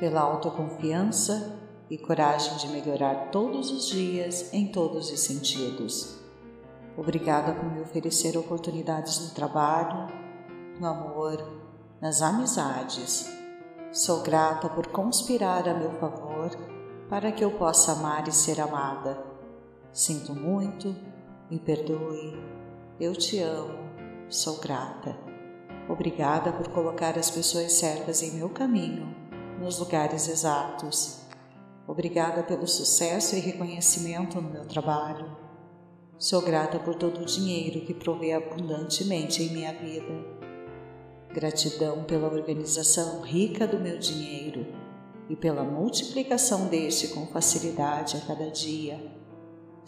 pela 0.00 0.22
autoconfiança 0.22 1.60
e 1.90 1.98
coragem 1.98 2.56
de 2.56 2.68
melhorar 2.68 3.30
todos 3.30 3.70
os 3.70 3.86
dias 3.88 4.52
em 4.54 4.68
todos 4.68 5.10
os 5.10 5.20
sentidos. 5.20 6.18
Obrigada 6.96 7.52
por 7.52 7.70
me 7.70 7.82
oferecer 7.82 8.36
oportunidades 8.38 9.20
no 9.20 9.34
trabalho, 9.34 10.08
no 10.80 10.86
amor, 10.86 11.36
nas 12.00 12.22
amizades. 12.22 13.30
Sou 13.92 14.22
grata 14.22 14.70
por 14.70 14.86
conspirar 14.86 15.68
a 15.68 15.74
meu 15.74 15.90
favor 15.92 16.50
para 17.10 17.30
que 17.30 17.44
eu 17.44 17.50
possa 17.50 17.92
amar 17.92 18.26
e 18.26 18.32
ser 18.32 18.58
amada. 18.60 19.22
Sinto 19.92 20.34
muito, 20.34 20.94
me 21.50 21.58
perdoe, 21.58 22.38
eu 23.00 23.12
te 23.12 23.40
amo, 23.40 23.76
sou 24.28 24.60
grata. 24.60 25.18
Obrigada 25.88 26.52
por 26.52 26.68
colocar 26.68 27.18
as 27.18 27.28
pessoas 27.28 27.72
certas 27.72 28.22
em 28.22 28.36
meu 28.36 28.48
caminho 28.48 29.12
nos 29.58 29.80
lugares 29.80 30.28
exatos. 30.28 31.22
Obrigada 31.88 32.44
pelo 32.44 32.68
sucesso 32.68 33.34
e 33.34 33.40
reconhecimento 33.40 34.40
no 34.40 34.48
meu 34.48 34.64
trabalho. 34.64 35.36
Sou 36.16 36.40
grata 36.40 36.78
por 36.78 36.94
todo 36.94 37.22
o 37.22 37.24
dinheiro 37.24 37.80
que 37.80 37.94
provei 37.94 38.32
abundantemente 38.32 39.42
em 39.42 39.52
minha 39.52 39.72
vida. 39.72 40.14
Gratidão 41.34 42.04
pela 42.04 42.28
organização 42.28 43.22
rica 43.22 43.66
do 43.66 43.80
meu 43.80 43.98
dinheiro 43.98 44.66
e 45.28 45.34
pela 45.34 45.64
multiplicação 45.64 46.66
deste 46.66 47.08
com 47.08 47.26
facilidade 47.26 48.16
a 48.16 48.20
cada 48.20 48.48
dia. 48.50 49.19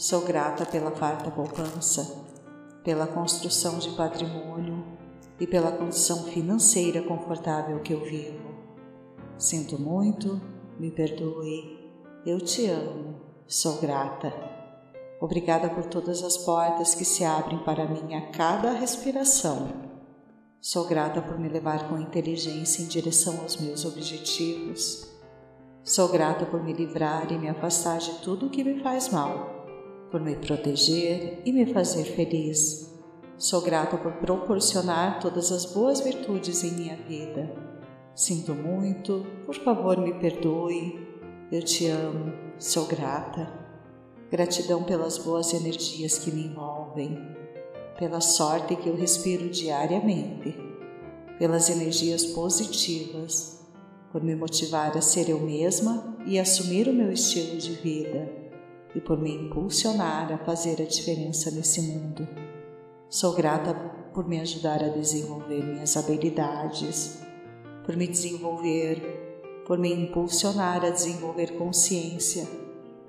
Sou 0.02 0.22
grata 0.22 0.66
pela 0.66 0.90
farta 0.90 1.30
poupança, 1.30 2.26
pela 2.82 3.06
construção 3.06 3.78
de 3.78 3.90
patrimônio 3.90 4.84
e 5.38 5.46
pela 5.46 5.70
condição 5.70 6.24
financeira 6.24 7.00
confortável 7.02 7.78
que 7.78 7.92
eu 7.92 8.00
vivo. 8.00 8.52
Sinto 9.38 9.80
muito, 9.80 10.40
me 10.76 10.90
perdoe, 10.90 11.78
eu 12.26 12.40
te 12.40 12.66
amo, 12.66 13.14
sou 13.46 13.76
grata. 13.76 14.34
Obrigada 15.20 15.70
por 15.70 15.84
todas 15.84 16.24
as 16.24 16.36
portas 16.36 16.96
que 16.96 17.04
se 17.04 17.24
abrem 17.24 17.60
para 17.60 17.86
mim 17.86 18.16
a 18.16 18.32
cada 18.32 18.72
respiração. 18.72 19.68
Sou 20.60 20.84
grata 20.84 21.22
por 21.22 21.38
me 21.38 21.48
levar 21.48 21.88
com 21.88 21.96
inteligência 21.96 22.82
em 22.82 22.88
direção 22.88 23.38
aos 23.40 23.56
meus 23.56 23.84
objetivos. 23.84 25.08
Sou 25.84 26.08
grata 26.08 26.44
por 26.44 26.60
me 26.60 26.72
livrar 26.72 27.30
e 27.30 27.38
me 27.38 27.48
afastar 27.48 27.98
de 27.98 28.14
tudo 28.18 28.50
que 28.50 28.64
me 28.64 28.82
faz 28.82 29.08
mal, 29.08 29.61
por 30.12 30.20
me 30.20 30.36
proteger 30.36 31.40
e 31.42 31.52
me 31.52 31.64
fazer 31.72 32.04
feliz. 32.04 32.92
Sou 33.38 33.62
grata 33.62 33.96
por 33.96 34.12
proporcionar 34.12 35.18
todas 35.18 35.50
as 35.50 35.64
boas 35.64 36.00
virtudes 36.00 36.62
em 36.62 36.72
minha 36.72 36.96
vida. 36.96 37.50
Sinto 38.14 38.54
muito, 38.54 39.24
por 39.46 39.54
favor 39.54 39.96
me 39.96 40.12
perdoe. 40.12 41.00
Eu 41.50 41.62
te 41.62 41.86
amo, 41.86 42.30
sou 42.58 42.86
grata. 42.86 43.50
Gratidão 44.30 44.84
pelas 44.84 45.16
boas 45.16 45.54
energias 45.54 46.18
que 46.18 46.30
me 46.30 46.46
envolvem, 46.46 47.18
pela 47.98 48.20
sorte 48.20 48.76
que 48.76 48.88
eu 48.88 48.96
respiro 48.96 49.48
diariamente, 49.48 50.56
pelas 51.38 51.70
energias 51.70 52.24
positivas, 52.26 53.60
por 54.10 54.22
me 54.22 54.36
motivar 54.36 54.96
a 54.96 55.00
ser 55.00 55.30
eu 55.30 55.40
mesma 55.40 56.16
e 56.26 56.38
assumir 56.38 56.86
o 56.86 56.92
meu 56.92 57.10
estilo 57.10 57.56
de 57.56 57.72
vida, 57.72 58.41
e 58.94 59.00
por 59.00 59.18
me 59.18 59.34
impulsionar 59.34 60.32
a 60.32 60.38
fazer 60.38 60.80
a 60.82 60.84
diferença 60.84 61.50
nesse 61.50 61.80
mundo. 61.82 62.26
Sou 63.08 63.34
grata 63.34 63.74
por 64.12 64.26
me 64.28 64.40
ajudar 64.40 64.82
a 64.82 64.88
desenvolver 64.88 65.64
minhas 65.64 65.96
habilidades, 65.96 67.22
por 67.84 67.96
me 67.96 68.06
desenvolver, 68.06 69.64
por 69.66 69.78
me 69.78 69.92
impulsionar 69.92 70.84
a 70.84 70.90
desenvolver 70.90 71.56
consciência 71.56 72.46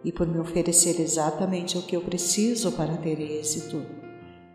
e 0.03 0.11
por 0.11 0.27
me 0.27 0.39
oferecer 0.39 0.99
exatamente 0.99 1.77
o 1.77 1.81
que 1.81 1.95
eu 1.95 2.01
preciso 2.01 2.71
para 2.73 2.97
ter 2.97 3.19
êxito. 3.19 3.81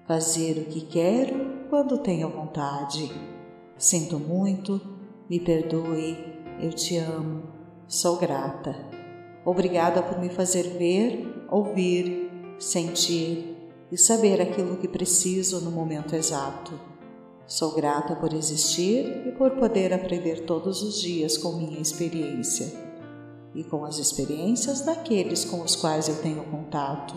Fazer 0.07 0.59
o 0.59 0.65
que 0.67 0.83
quero 0.83 1.69
quando 1.69 1.99
tenho 1.99 2.31
vontade. 2.31 3.11
Sinto 3.77 4.19
muito, 4.19 4.81
me 5.29 5.39
perdoe, 5.39 6.17
eu 6.61 6.73
te 6.73 6.97
amo, 6.97 7.43
sou 7.87 8.17
grata. 8.17 8.98
Obrigada 9.49 10.03
por 10.03 10.19
me 10.19 10.29
fazer 10.29 10.77
ver, 10.77 11.47
ouvir, 11.51 12.31
sentir 12.59 13.57
e 13.91 13.97
saber 13.97 14.43
aquilo 14.43 14.77
que 14.77 14.87
preciso 14.87 15.63
no 15.63 15.71
momento 15.71 16.15
exato. 16.15 16.79
Sou 17.47 17.75
grata 17.75 18.15
por 18.15 18.35
existir 18.35 19.27
e 19.27 19.33
por 19.33 19.53
poder 19.53 19.95
aprender 19.95 20.45
todos 20.45 20.83
os 20.83 21.01
dias 21.01 21.39
com 21.39 21.53
minha 21.53 21.81
experiência 21.81 22.71
e 23.55 23.65
com 23.65 23.87
as 23.87 23.99
experiências 23.99 24.83
daqueles 24.83 25.47
com 25.47 25.63
os 25.63 25.75
quais 25.75 26.09
eu 26.09 26.21
tenho 26.21 26.45
contato. 26.45 27.15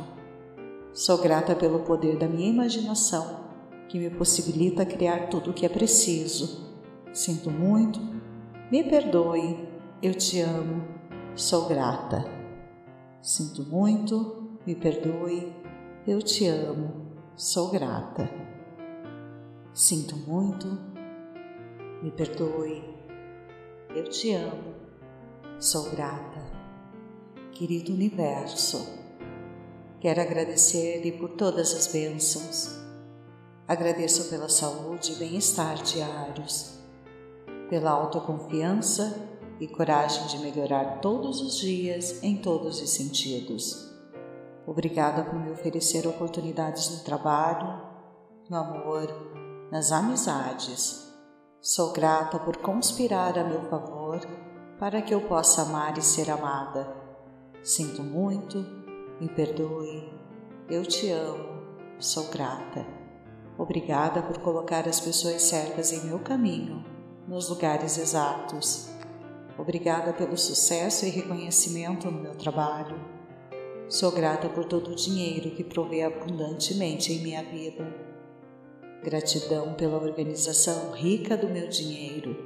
Sou 0.94 1.18
grata 1.18 1.54
pelo 1.54 1.80
poder 1.80 2.18
da 2.18 2.30
minha 2.30 2.48
imaginação, 2.48 3.42
que 3.90 4.00
me 4.00 4.10
possibilita 4.10 4.86
criar 4.86 5.28
tudo 5.28 5.52
o 5.52 5.54
que 5.54 5.66
é 5.66 5.70
preciso. 5.70 6.66
Sinto 7.12 7.52
muito, 7.52 8.00
me 8.72 8.86
perdoe, 8.86 9.68
eu 10.02 10.16
te 10.16 10.40
amo, 10.40 11.01
sou 11.36 11.68
grata. 11.68 12.26
Sinto 13.22 13.64
muito, 13.64 14.60
me 14.66 14.76
perdoe, 14.76 15.54
eu 16.06 16.22
te 16.22 16.48
amo, 16.48 17.08
sou 17.36 17.70
grata. 17.70 18.30
Sinto 19.74 20.16
muito, 20.18 20.68
me 22.02 22.12
perdoe, 22.12 22.84
eu 23.96 24.04
te 24.10 24.34
amo, 24.34 24.76
sou 25.60 25.90
grata. 25.92 26.42
Querido 27.54 27.94
Universo, 27.94 28.86
quero 30.00 30.22
agradecer-lhe 30.22 31.14
por 31.14 31.30
todas 31.30 31.74
as 31.74 31.88
bênçãos. 31.88 32.82
Agradeço 33.68 34.30
pela 34.30 34.50
saúde 34.50 35.14
e 35.14 35.16
bem-estar 35.16 35.82
diários, 35.82 36.78
pela 37.70 37.92
autoconfiança 37.92 39.31
e 39.62 39.68
coragem 39.68 40.26
de 40.26 40.40
melhorar 40.40 41.00
todos 41.02 41.40
os 41.40 41.60
dias 41.60 42.24
em 42.24 42.36
todos 42.38 42.82
os 42.82 42.90
sentidos. 42.90 43.94
Obrigada 44.66 45.24
por 45.24 45.36
me 45.36 45.52
oferecer 45.52 46.08
oportunidades 46.08 46.90
no 46.90 47.04
trabalho, 47.04 47.80
no 48.50 48.58
amor, 48.58 49.08
nas 49.72 49.92
amizades. 49.92 51.14
Sou 51.62 51.94
grata 51.94 52.40
por 52.40 52.58
conspirar 52.58 53.38
a 53.38 53.44
meu 53.44 53.62
favor 53.70 54.20
para 54.80 55.00
que 55.00 55.14
eu 55.14 55.22
possa 55.22 55.62
amar 55.62 55.96
e 55.96 56.02
ser 56.02 56.32
amada. 56.32 56.92
Sinto 57.62 58.02
muito, 58.02 58.66
me 59.20 59.30
perdoe, 59.30 60.12
eu 60.68 60.84
te 60.84 61.12
amo, 61.12 61.62
sou 62.00 62.24
grata. 62.30 62.84
Obrigada 63.60 64.24
por 64.24 64.40
colocar 64.40 64.88
as 64.88 65.00
pessoas 65.00 65.44
certas 65.44 65.92
em 65.92 66.04
meu 66.08 66.18
caminho, 66.18 66.84
nos 67.28 67.48
lugares 67.48 68.00
exatos. 68.00 68.90
Obrigada 69.62 70.12
pelo 70.12 70.36
sucesso 70.36 71.06
e 71.06 71.10
reconhecimento 71.10 72.10
no 72.10 72.20
meu 72.20 72.36
trabalho. 72.36 73.00
Sou 73.88 74.12
grata 74.12 74.50
por 74.50 74.66
todo 74.66 74.92
o 74.92 74.96
dinheiro 74.96 75.52
que 75.52 75.64
provê 75.64 76.02
abundantemente 76.02 77.14
em 77.14 77.22
minha 77.22 77.44
vida 77.44 78.12
Gratidão 79.04 79.74
pela 79.74 79.98
organização 79.98 80.92
rica 80.92 81.36
do 81.36 81.50
meu 81.50 81.68
dinheiro 81.68 82.38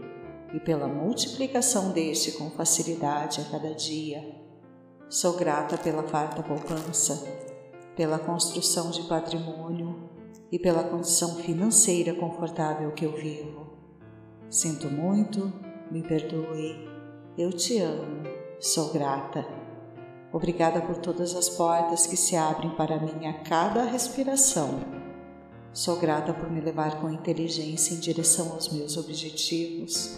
e 0.54 0.60
pela 0.60 0.88
multiplicação 0.88 1.92
deste 1.92 2.32
com 2.32 2.50
facilidade 2.50 3.42
a 3.42 3.44
cada 3.44 3.74
dia. 3.76 4.24
Sou 5.10 5.36
grata 5.36 5.78
pela 5.78 6.04
farta 6.04 6.42
poupança, 6.42 7.28
pela 7.94 8.18
construção 8.18 8.90
de 8.90 9.02
patrimônio 9.04 10.10
e 10.50 10.58
pela 10.58 10.86
condição 10.86 11.36
financeira 11.36 12.14
confortável 12.14 12.94
que 12.94 13.06
eu 13.06 13.12
vivo. 13.12 13.74
Sinto 14.50 14.90
muito, 14.90 15.52
me 15.92 16.02
perdoe, 16.02 16.95
eu 17.38 17.52
te 17.52 17.80
amo, 17.80 18.24
sou 18.60 18.92
grata. 18.92 19.46
Obrigada 20.32 20.82
por 20.82 20.98
todas 20.98 21.36
as 21.36 21.50
portas 21.50 22.06
que 22.08 22.18
se 22.18 22.36
abrem 22.36 22.72
para 22.72 23.00
mim 23.00 23.26
a 23.28 23.34
cada 23.44 23.84
respiração 23.84 25.06
Sou 25.76 25.98
grata 25.98 26.34
por 26.34 26.50
me 26.50 26.62
levar 26.62 27.02
com 27.02 27.10
inteligência 27.10 27.94
em 27.94 28.00
direção 28.00 28.54
aos 28.54 28.72
meus 28.72 28.96
objetivos. 28.96 30.18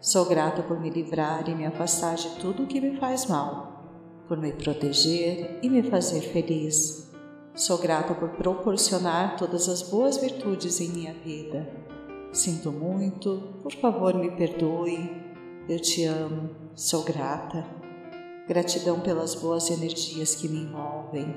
Sou 0.00 0.24
grata 0.24 0.62
por 0.62 0.80
me 0.80 0.88
livrar 0.88 1.46
e 1.50 1.54
me 1.54 1.66
afastar 1.66 2.14
de 2.14 2.30
tudo 2.36 2.62
o 2.62 2.66
que 2.66 2.80
me 2.80 2.96
faz 2.96 3.26
mal, 3.26 3.84
por 4.26 4.38
me 4.38 4.54
proteger 4.54 5.58
e 5.62 5.68
me 5.68 5.82
fazer 5.82 6.22
feliz. 6.22 7.12
Sou 7.54 7.76
grata 7.76 8.14
por 8.14 8.30
proporcionar 8.30 9.36
todas 9.36 9.68
as 9.68 9.82
boas 9.82 10.16
virtudes 10.16 10.80
em 10.80 10.88
minha 10.88 11.12
vida. 11.12 11.68
Sinto 12.32 12.72
muito, 12.72 13.60
por 13.62 13.72
favor 13.72 14.14
me 14.14 14.30
perdoe. 14.30 15.29
Eu 15.70 15.78
te 15.78 16.02
amo, 16.02 16.50
sou 16.74 17.04
grata. 17.04 17.64
Gratidão 18.48 18.98
pelas 18.98 19.36
boas 19.36 19.70
energias 19.70 20.34
que 20.34 20.48
me 20.48 20.62
envolvem 20.62 21.32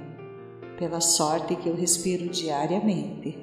pela 0.79 0.99
sorte 0.99 1.55
que 1.55 1.69
eu 1.69 1.75
respiro 1.75 2.27
diariamente, 2.29 3.37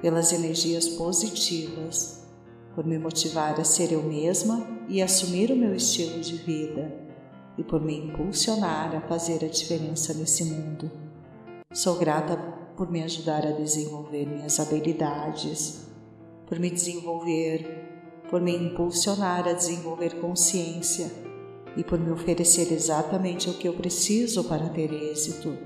pelas 0.00 0.32
energias 0.32 0.88
positivas, 0.88 2.26
por 2.74 2.86
me 2.86 2.98
motivar 2.98 3.60
a 3.60 3.64
ser 3.64 3.92
eu 3.92 4.02
mesma 4.02 4.66
e 4.88 5.02
assumir 5.02 5.52
o 5.52 5.56
meu 5.56 5.74
estilo 5.74 6.18
de 6.18 6.36
vida 6.38 6.90
e 7.58 7.62
por 7.62 7.82
me 7.82 7.98
impulsionar 7.98 8.96
a 8.96 9.02
fazer 9.02 9.44
a 9.44 9.48
diferença 9.48 10.14
nesse 10.14 10.44
mundo. 10.44 10.90
Sou 11.74 11.96
grata 11.96 12.38
por 12.74 12.90
me 12.90 13.02
ajudar 13.02 13.46
a 13.46 13.52
desenvolver 13.52 14.24
minhas 14.24 14.58
habilidades, 14.58 15.86
por 16.46 16.58
me 16.58 16.70
desenvolver, 16.70 17.85
por 18.30 18.40
me 18.40 18.54
impulsionar 18.56 19.46
a 19.48 19.52
desenvolver 19.52 20.20
consciência 20.20 21.10
e 21.76 21.84
por 21.84 21.98
me 21.98 22.10
oferecer 22.10 22.72
exatamente 22.72 23.48
o 23.50 23.54
que 23.54 23.68
eu 23.68 23.74
preciso 23.74 24.44
para 24.44 24.68
ter 24.68 24.92
êxito 24.92 25.56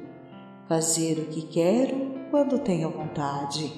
fazer 0.70 1.18
o 1.18 1.26
que 1.26 1.42
quero 1.42 2.12
quando 2.30 2.60
tenho 2.60 2.88
vontade. 2.90 3.72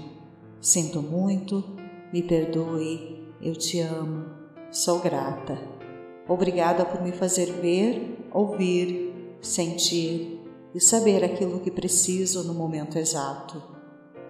Sinto 0.61 1.01
muito, 1.01 1.65
me 2.13 2.23
perdoe, 2.23 3.33
eu 3.41 3.57
te 3.57 3.81
amo, 3.81 4.27
sou 4.71 4.99
grata. 4.99 5.59
Obrigada 6.29 6.85
por 6.85 7.01
me 7.01 7.11
fazer 7.11 7.47
ver, 7.47 8.29
ouvir, 8.31 9.39
sentir 9.41 10.39
e 10.75 10.81
saber 10.81 11.25
aquilo 11.25 11.61
que 11.61 11.71
preciso 11.71 12.45
no 12.45 12.53
momento 12.53 12.99
exato. 12.99 13.72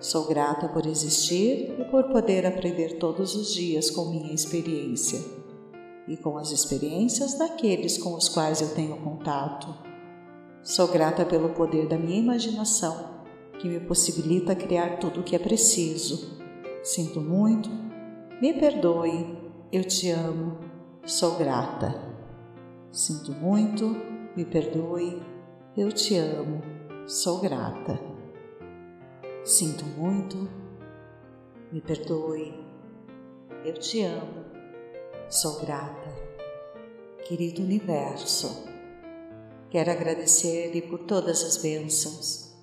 Sou 0.02 0.26
grata 0.26 0.68
por 0.68 0.84
existir 0.84 1.76
e 1.78 1.84
por 1.84 2.08
poder 2.08 2.44
aprender 2.44 2.98
todos 2.98 3.36
os 3.36 3.54
dias 3.54 3.88
com 3.88 4.06
minha 4.06 4.34
experiência 4.34 5.20
e 6.08 6.16
com 6.16 6.36
as 6.36 6.50
experiências 6.50 7.38
daqueles 7.38 7.98
com 7.98 8.12
os 8.14 8.28
quais 8.28 8.60
eu 8.60 8.74
tenho 8.74 8.96
contato. 8.96 9.72
Sou 10.60 10.88
grata 10.88 11.24
pelo 11.24 11.50
poder 11.50 11.86
da 11.86 11.96
minha 11.96 12.18
imaginação, 12.18 13.22
que 13.60 13.68
me 13.68 13.78
possibilita 13.78 14.56
criar 14.56 14.98
tudo 14.98 15.20
o 15.20 15.22
que 15.22 15.36
é 15.36 15.38
preciso. 15.38 16.36
Sinto 16.82 17.20
muito, 17.20 17.70
me 18.40 18.52
perdoe, 18.54 19.38
eu 19.70 19.84
te 19.84 20.10
amo, 20.10 20.58
sou 21.06 21.36
grata. 21.36 21.94
Sinto 22.90 23.30
muito, 23.30 23.96
me 24.36 24.44
perdoe, 24.44 25.22
eu 25.76 25.92
te 25.92 26.16
amo, 26.16 26.60
sou 27.06 27.38
grata. 27.38 28.11
Sinto 29.44 29.84
muito, 29.84 30.48
me 31.70 31.80
perdoe, 31.80 32.64
eu 33.64 33.74
te 33.74 34.02
amo, 34.02 34.44
sou 35.28 35.60
grata. 35.60 36.22
Querido 37.24 37.62
Universo, 37.62 38.72
Quero 39.72 39.90
agradecer-lhe 39.90 40.82
por 40.82 40.98
todas 40.98 41.42
as 41.42 41.56
bênçãos. 41.56 42.54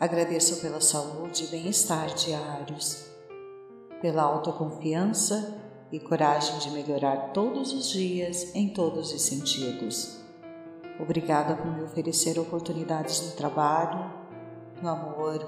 Agradeço 0.00 0.60
pela 0.60 0.80
saúde 0.80 1.44
e 1.44 1.46
bem-estar 1.46 2.12
diários, 2.12 3.08
pela 4.02 4.24
autoconfiança 4.24 5.56
e 5.92 6.00
coragem 6.00 6.58
de 6.58 6.72
melhorar 6.72 7.30
todos 7.32 7.72
os 7.72 7.88
dias 7.88 8.52
em 8.52 8.68
todos 8.70 9.12
os 9.12 9.22
sentidos. 9.22 10.24
Obrigada 10.98 11.54
por 11.54 11.70
me 11.70 11.84
oferecer 11.84 12.36
oportunidades 12.36 13.20
no 13.20 13.36
trabalho, 13.36 14.12
no 14.82 14.88
amor, 14.88 15.38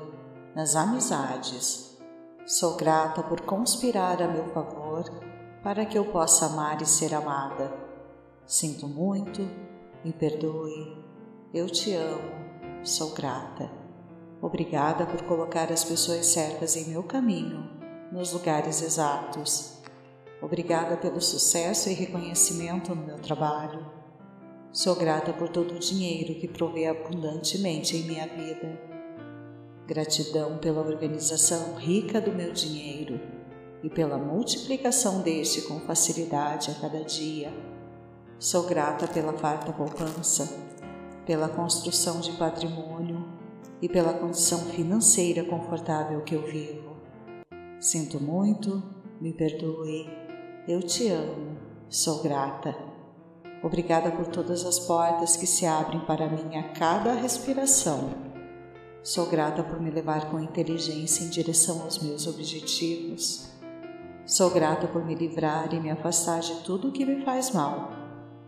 nas 0.57 0.75
amizades. 0.75 1.99
Sou 2.47 2.77
grata 2.77 3.23
por 3.23 3.42
conspirar 3.42 4.23
a 4.23 4.27
meu 4.27 4.47
favor 4.55 5.05
para 5.62 5.85
que 5.85 5.99
eu 5.99 6.07
possa 6.07 6.47
amar 6.47 6.81
e 6.81 6.87
ser 6.87 7.14
amada. 7.14 7.71
Sinto 8.47 8.88
muito 8.88 9.42
me 10.03 10.14
perdoe, 10.14 10.97
eu 11.53 11.66
te 11.69 11.92
amo, 11.92 12.33
sou 12.83 13.11
grata. 13.11 13.71
Obrigada 14.40 15.05
por 15.05 15.21
colocar 15.25 15.71
as 15.71 15.85
pessoas 15.85 16.25
certas 16.29 16.75
em 16.75 16.87
meu 16.87 17.03
caminho, 17.03 17.69
nos 18.11 18.33
lugares 18.33 18.81
exatos. 18.81 19.83
Obrigada 20.40 20.97
pelo 20.97 21.21
sucesso 21.21 21.90
e 21.90 21.92
reconhecimento 21.92 22.95
no 22.95 23.05
meu 23.05 23.19
trabalho. 23.19 23.85
Sou 24.73 24.95
grata 24.95 25.35
por 25.35 25.51
todo 25.51 25.75
o 25.75 25.79
dinheiro 25.79 26.40
que 26.40 26.49
provê 26.49 26.87
abundantemente 26.87 27.95
em 27.95 28.05
minha 28.05 28.27
vida. 28.27 28.95
Gratidão 29.87 30.59
pela 30.59 30.81
organização 30.81 31.77
rica 31.77 32.20
do 32.20 32.33
meu 32.33 32.53
dinheiro 32.53 33.20
e 33.85 33.88
pela 33.88 34.18
multiplicação 34.18 35.22
deste 35.22 35.62
com 35.62 35.79
facilidade 35.79 36.72
a 36.72 36.75
cada 36.75 37.05
dia. 37.05 37.53
Sou 38.37 38.64
grata 38.64 39.07
pela 39.07 39.33
farta 39.35 39.72
poupança, 39.72 40.53
pela 41.25 41.49
construção 41.49 42.18
de 42.18 42.33
patrimônio 42.33 43.25
e 43.81 43.88
pela 43.88 44.12
condição 44.12 44.59
financeira 44.70 45.44
confortável 45.44 46.20
que 46.22 46.35
eu 46.35 46.44
vivo. 46.44 46.96
Sinto 47.79 48.20
muito, 48.20 48.83
me 49.20 49.33
perdoe, 49.33 50.11
eu 50.66 50.83
te 50.83 51.09
amo, 51.09 51.57
sou 51.88 52.25
grata. 52.25 52.75
Obrigada 53.62 54.11
por 54.11 54.27
todas 54.27 54.66
as 54.66 54.81
portas 54.81 55.37
que 55.37 55.46
se 55.46 55.64
abrem 55.64 56.01
para 56.01 56.29
mim 56.29 56.57
a 56.57 56.72
cada 56.72 57.12
respiração. 57.12 58.36
Sou 59.07 59.27
grata 59.27 59.62
por 59.62 59.81
me 59.81 59.88
levar 59.88 60.33
com 60.33 60.40
inteligência 60.40 61.23
em 61.23 61.29
direção 61.29 61.83
aos 61.83 62.01
meus 62.01 62.27
objetivos. 62.27 63.47
Sou 64.27 64.51
grata 64.51 64.88
por 64.88 65.07
me 65.07 65.14
livrar 65.14 65.73
e 65.73 65.79
me 65.79 65.92
afastar 65.92 66.40
de 66.40 66.53
tudo 66.64 66.90
que 66.90 67.07
me 67.07 67.25
faz 67.25 67.53
mal, 67.53 67.92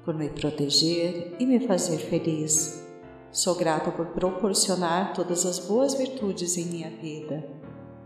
por 0.04 0.14
me 0.14 0.28
proteger 0.28 1.36
e 1.38 1.46
me 1.46 1.60
fazer 1.60 1.98
feliz. 1.98 2.84
Sou 3.30 3.54
grata 3.54 3.92
por 3.92 4.06
proporcionar 4.06 5.12
todas 5.12 5.46
as 5.46 5.60
boas 5.60 5.94
virtudes 5.94 6.56
em 6.56 6.64
minha 6.64 6.90
vida. 6.90 7.48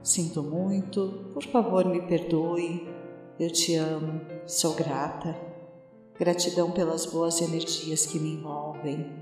Sinto 0.02 0.42
muito, 0.42 1.30
por 1.32 1.44
favor 1.44 1.86
me 1.86 2.02
perdoe. 2.02 2.86
Eu 3.40 3.50
te 3.50 3.76
amo, 3.76 4.20
sou 4.46 4.74
grata. 4.74 5.34
Gratidão 6.18 6.70
pelas 6.70 7.06
boas 7.06 7.40
energias 7.40 8.04
que 8.04 8.18
me 8.18 8.34
envolvem, 8.34 9.21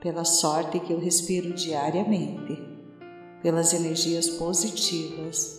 pela 0.00 0.24
sorte 0.24 0.78
que 0.80 0.92
eu 0.92 0.98
respiro 0.98 1.52
diariamente, 1.52 2.62
pelas 3.42 3.72
energias 3.72 4.28
positivas 4.28 5.58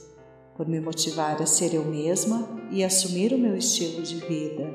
por 0.60 0.67
me 0.67 0.82
motivar 0.82 1.41
a 1.41 1.45
ser 1.45 1.73
eu 1.73 1.86
mesma 1.86 2.45
e 2.69 2.84
assumir 2.84 3.34
o 3.34 3.38
meu 3.38 3.56
estilo 3.56 4.02
de 4.02 4.15
vida, 4.15 4.69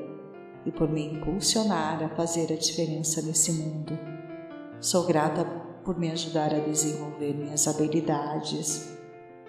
e 0.65 0.71
por 0.71 0.89
me 0.89 1.05
impulsionar 1.05 2.03
a 2.03 2.09
fazer 2.09 2.51
a 2.51 2.55
diferença 2.55 3.21
nesse 3.21 3.51
mundo. 3.51 3.95
Sou 4.81 5.05
grata 5.05 5.45
por 5.83 5.95
me 5.95 6.09
ajudar 6.09 6.51
a 6.55 6.57
desenvolver 6.57 7.35
minhas 7.35 7.67
habilidades, 7.67 8.97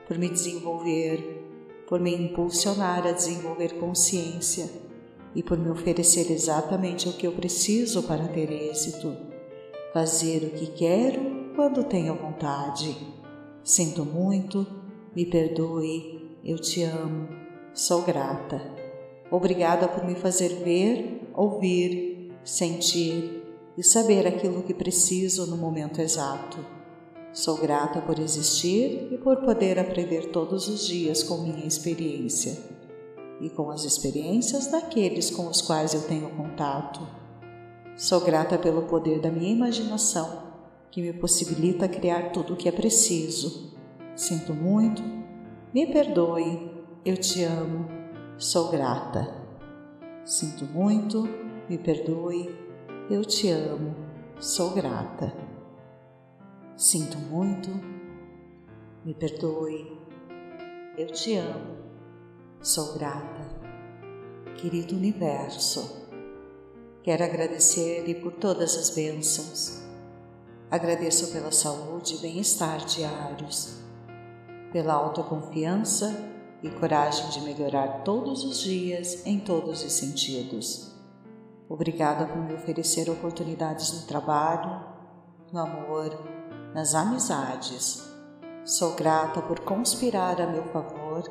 por 0.06 0.18
me 0.18 0.28
desenvolver, 0.28 1.42
por 1.88 2.00
me 2.00 2.14
impulsionar 2.14 3.06
a 3.06 3.12
desenvolver 3.12 3.78
consciência 3.78 4.68
e 5.34 5.42
por 5.42 5.56
me 5.56 5.70
oferecer 5.70 6.30
exatamente 6.30 7.08
o 7.08 7.14
que 7.14 7.26
eu 7.26 7.32
preciso 7.32 8.02
para 8.02 8.28
ter 8.28 8.52
êxito, 8.52 9.16
fazer 9.96 10.44
o 10.44 10.50
que 10.50 10.66
quero 10.66 11.54
quando 11.56 11.82
tenho 11.82 12.14
vontade. 12.16 12.94
Sinto 13.64 14.04
muito, 14.04 14.66
me 15.14 15.24
perdoe 15.24 16.36
eu 16.44 16.58
te 16.58 16.82
amo, 16.82 17.26
sou 17.72 18.02
grata. 18.02 18.60
Obrigada 19.30 19.88
por 19.88 20.04
me 20.04 20.14
fazer 20.14 20.50
ver, 20.62 21.30
ouvir, 21.34 22.30
sentir 22.44 23.42
e 23.74 23.82
saber 23.82 24.26
aquilo 24.26 24.62
que 24.64 24.74
preciso 24.74 25.46
no 25.46 25.56
momento 25.56 26.02
exato. 26.02 26.58
Sou 27.32 27.56
grata 27.56 28.02
por 28.02 28.18
existir 28.18 29.08
e 29.10 29.16
por 29.16 29.46
poder 29.46 29.78
aprender 29.78 30.26
todos 30.26 30.68
os 30.68 30.86
dias 30.86 31.22
com 31.22 31.38
minha 31.38 31.66
experiência 31.66 32.54
e 33.40 33.48
com 33.48 33.70
as 33.70 33.84
experiências 33.84 34.66
daqueles 34.66 35.30
com 35.30 35.48
os 35.48 35.62
quais 35.62 35.94
eu 35.94 36.02
tenho 36.02 36.28
contato. 36.36 37.25
Sou 37.96 38.20
grata 38.20 38.58
pelo 38.58 38.82
poder 38.82 39.20
da 39.20 39.30
minha 39.30 39.50
imaginação 39.50 40.52
que 40.90 41.00
me 41.00 41.14
possibilita 41.14 41.88
criar 41.88 42.30
tudo 42.30 42.52
o 42.52 42.56
que 42.56 42.68
é 42.68 42.72
preciso. 42.72 43.74
Sinto 44.14 44.52
muito, 44.52 45.02
me 45.72 45.86
perdoe, 45.90 46.70
eu 47.06 47.16
te 47.16 47.42
amo, 47.42 47.88
sou 48.36 48.70
grata. 48.70 49.34
Sinto 50.26 50.66
muito, 50.66 51.26
me 51.70 51.78
perdoe, 51.78 52.54
eu 53.10 53.24
te 53.24 53.48
amo, 53.48 53.96
sou 54.38 54.74
grata. 54.74 55.32
Sinto 56.76 57.16
muito, 57.16 57.70
me 59.06 59.14
perdoe, 59.14 59.98
eu 60.98 61.06
te 61.06 61.34
amo, 61.34 61.78
sou 62.60 62.92
grata. 62.92 63.56
Querido 64.56 64.94
Universo, 64.94 66.05
quero 67.06 67.22
agradecer-lhe 67.22 68.16
por 68.16 68.32
todas 68.32 68.76
as 68.76 68.90
bênçãos. 68.90 69.80
Agradeço 70.68 71.32
pela 71.32 71.52
saúde 71.52 72.16
e 72.16 72.18
bem-estar 72.18 72.84
diários 72.84 73.80
pela 74.72 74.94
autoconfiança 74.94 76.12
e 76.64 76.68
coragem 76.68 77.30
de 77.30 77.42
melhorar 77.42 78.02
todos 78.02 78.42
os 78.42 78.58
dias 78.58 79.24
em 79.24 79.38
todos 79.38 79.84
os 79.84 79.92
sentidos. 79.92 80.96
Obrigada 81.68 82.26
por 82.26 82.38
me 82.38 82.54
oferecer 82.54 83.08
oportunidades 83.08 83.92
no 83.92 84.06
trabalho, 84.08 84.84
no 85.52 85.60
amor, 85.60 86.10
nas 86.74 86.92
amizades. 86.92 88.02
Sou 88.64 88.96
grata 88.96 89.40
por 89.40 89.60
conspirar 89.60 90.40
a 90.40 90.46
meu 90.48 90.64
favor 90.72 91.22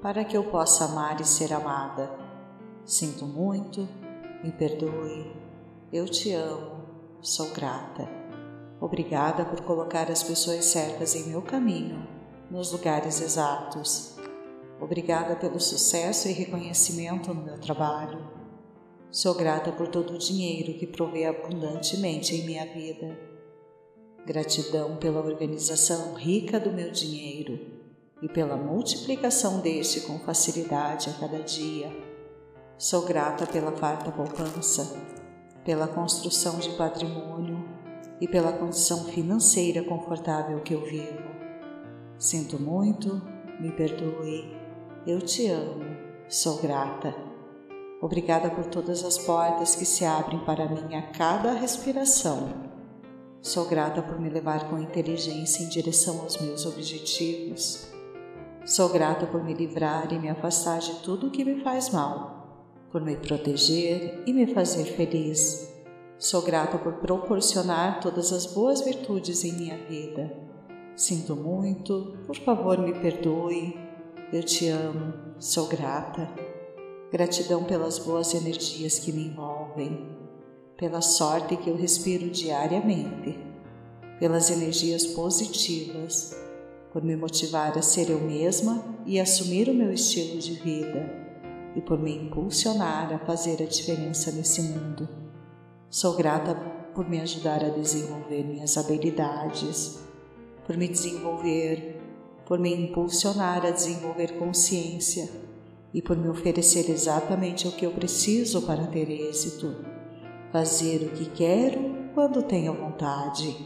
para 0.00 0.24
que 0.24 0.36
eu 0.36 0.44
possa 0.44 0.84
amar 0.84 1.20
e 1.20 1.24
ser 1.24 1.52
amada. 1.52 2.08
Sinto 2.84 3.26
muito, 3.26 3.88
me 4.42 4.52
perdoe, 4.52 5.32
eu 5.92 6.06
te 6.06 6.32
amo, 6.32 6.84
sou 7.20 7.50
grata. 7.50 8.08
Obrigada 8.80 9.44
por 9.44 9.62
colocar 9.62 10.10
as 10.10 10.22
pessoas 10.22 10.66
certas 10.66 11.14
em 11.14 11.28
meu 11.28 11.42
caminho 11.42 12.06
nos 12.50 12.70
lugares 12.72 13.20
exatos. 13.20 14.16
Obrigada 14.80 15.34
pelo 15.36 15.58
sucesso 15.58 16.28
e 16.28 16.32
reconhecimento 16.32 17.32
no 17.32 17.42
meu 17.42 17.58
trabalho. 17.58 18.24
Sou 19.10 19.34
grata 19.34 19.72
por 19.72 19.88
todo 19.88 20.14
o 20.14 20.18
dinheiro 20.18 20.74
que 20.74 20.86
provê 20.86 21.24
abundantemente 21.24 22.34
em 22.34 22.44
minha 22.44 22.66
vida. 22.66 23.18
Gratidão 24.26 24.96
pela 24.96 25.20
organização 25.20 26.14
rica 26.14 26.60
do 26.60 26.72
meu 26.72 26.90
dinheiro 26.90 27.58
e 28.20 28.28
pela 28.28 28.56
multiplicação 28.56 29.60
deste 29.60 30.02
com 30.02 30.18
facilidade 30.18 31.08
a 31.10 31.14
cada 31.14 31.38
dia. 31.38 32.05
Sou 32.78 33.06
grata 33.06 33.46
pela 33.46 33.72
farta 33.72 34.12
poupança, 34.12 35.00
pela 35.64 35.88
construção 35.88 36.58
de 36.58 36.68
patrimônio 36.76 37.66
e 38.20 38.28
pela 38.28 38.52
condição 38.52 39.04
financeira 39.04 39.82
confortável 39.82 40.60
que 40.60 40.74
eu 40.74 40.84
vivo. 40.84 41.24
Sinto 42.18 42.60
muito, 42.60 43.22
me 43.58 43.72
perdoe, 43.72 44.54
eu 45.06 45.22
te 45.22 45.48
amo, 45.48 45.86
sou 46.28 46.60
grata. 46.60 47.14
Obrigada 48.02 48.50
por 48.50 48.66
todas 48.66 49.02
as 49.04 49.16
portas 49.16 49.74
que 49.74 49.86
se 49.86 50.04
abrem 50.04 50.44
para 50.44 50.68
mim 50.68 50.96
a 50.96 51.12
cada 51.12 51.52
respiração. 51.52 52.50
Sou 53.40 53.64
grata 53.64 54.02
por 54.02 54.20
me 54.20 54.28
levar 54.28 54.68
com 54.68 54.78
inteligência 54.78 55.62
em 55.62 55.68
direção 55.70 56.20
aos 56.20 56.36
meus 56.36 56.66
objetivos. 56.66 57.90
Sou 58.66 58.90
grata 58.90 59.26
por 59.26 59.42
me 59.42 59.54
livrar 59.54 60.12
e 60.12 60.18
me 60.18 60.28
afastar 60.28 60.80
de 60.80 60.96
tudo 60.96 61.28
o 61.28 61.30
que 61.30 61.42
me 61.42 61.62
faz 61.62 61.88
mal, 61.88 62.35
por 62.96 63.02
me 63.02 63.14
proteger 63.14 64.22
e 64.26 64.32
me 64.32 64.46
fazer 64.46 64.84
feliz. 64.84 65.70
Sou 66.16 66.40
grata 66.40 66.78
por 66.78 66.94
proporcionar 66.94 68.00
todas 68.00 68.32
as 68.32 68.46
boas 68.46 68.80
virtudes 68.80 69.44
em 69.44 69.52
minha 69.52 69.76
vida 69.86 70.34
Sinto 70.96 71.36
muito, 71.36 72.16
por 72.26 72.34
favor 72.36 72.78
me 72.78 72.94
perdoe. 72.94 73.76
Eu 74.32 74.42
te 74.42 74.68
amo, 74.68 75.12
sou 75.38 75.66
grata. 75.66 76.26
Gratidão 77.12 77.64
pelas 77.64 77.98
boas 77.98 78.32
energias 78.32 78.98
que 78.98 79.12
me 79.12 79.26
envolvem, 79.26 80.16
pela 80.78 81.02
sorte 81.02 81.54
que 81.54 81.68
eu 81.68 81.76
respiro 81.76 82.30
diariamente, 82.30 83.38
pelas 84.18 84.48
energias 84.48 85.04
positivas, 85.04 86.34
por 86.94 87.04
me 87.04 87.14
motivar 87.14 87.76
a 87.76 87.82
ser 87.82 88.08
eu 88.08 88.22
mesma 88.22 88.82
e 89.04 89.20
assumir 89.20 89.68
o 89.68 89.74
meu 89.74 89.92
estilo 89.92 90.38
de 90.38 90.54
vida 90.54 91.25
e 91.76 91.80
por 91.80 91.98
me 91.98 92.16
impulsionar 92.16 93.12
a 93.12 93.18
fazer 93.20 93.62
a 93.62 93.66
diferença 93.66 94.32
nesse 94.32 94.62
mundo. 94.62 95.08
Sou 95.88 96.16
grata 96.16 96.54
por 96.94 97.08
me 97.08 97.20
ajudar 97.20 97.62
a 97.62 97.68
desenvolver 97.68 98.42
minhas 98.42 98.76
habilidades 98.76 100.06
por 100.66 100.76
me 100.76 100.88
desenvolver, 100.88 102.00
por 102.44 102.58
me 102.58 102.74
impulsionar 102.74 103.64
a 103.64 103.70
desenvolver 103.70 104.36
consciência 104.36 105.30
e 105.94 106.02
por 106.02 106.16
me 106.16 106.28
oferecer 106.28 106.90
exatamente 106.90 107.68
o 107.68 107.72
que 107.72 107.86
eu 107.86 107.92
preciso 107.92 108.62
para 108.62 108.86
ter 108.88 109.08
êxito, 109.08 109.76
fazer 110.50 111.06
o 111.06 111.10
que 111.10 111.30
quero 111.30 112.10
quando 112.14 112.42
tenho 112.42 112.74
vontade. 112.74 113.56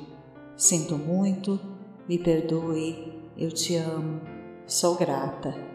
Sinto 0.56 0.96
muito, 0.96 1.58
me 2.06 2.18
perdoe, 2.18 3.30
eu 3.36 3.50
te 3.50 3.76
amo, 3.76 4.20
sou 4.66 4.94
grata. 4.94 5.69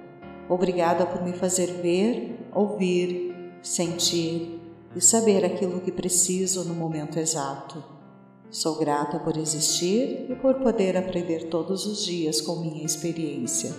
Obrigada 0.47 1.05
por 1.05 1.23
me 1.23 1.34
fazer 1.34 1.67
ver, 1.81 2.47
ouvir, 2.53 3.36
sentir 3.63 4.62
e 4.95 5.01
saber 5.01 5.43
aquilo 5.43 5.81
que 5.81 5.91
preciso 5.91 6.63
no 6.63 6.75
momento 6.75 7.17
exato. 7.17 7.84
Sou 8.51 8.77
grata 8.77 9.19
por 9.19 9.36
existir 9.38 10.27
e 10.29 10.36
por 10.36 10.55
poder 10.55 10.95
aprender 10.95 11.49
todos 11.49 11.86
os 11.86 12.05
dias 12.05 12.39
com 12.39 12.58
minha 12.58 12.86
experiência 12.86 13.73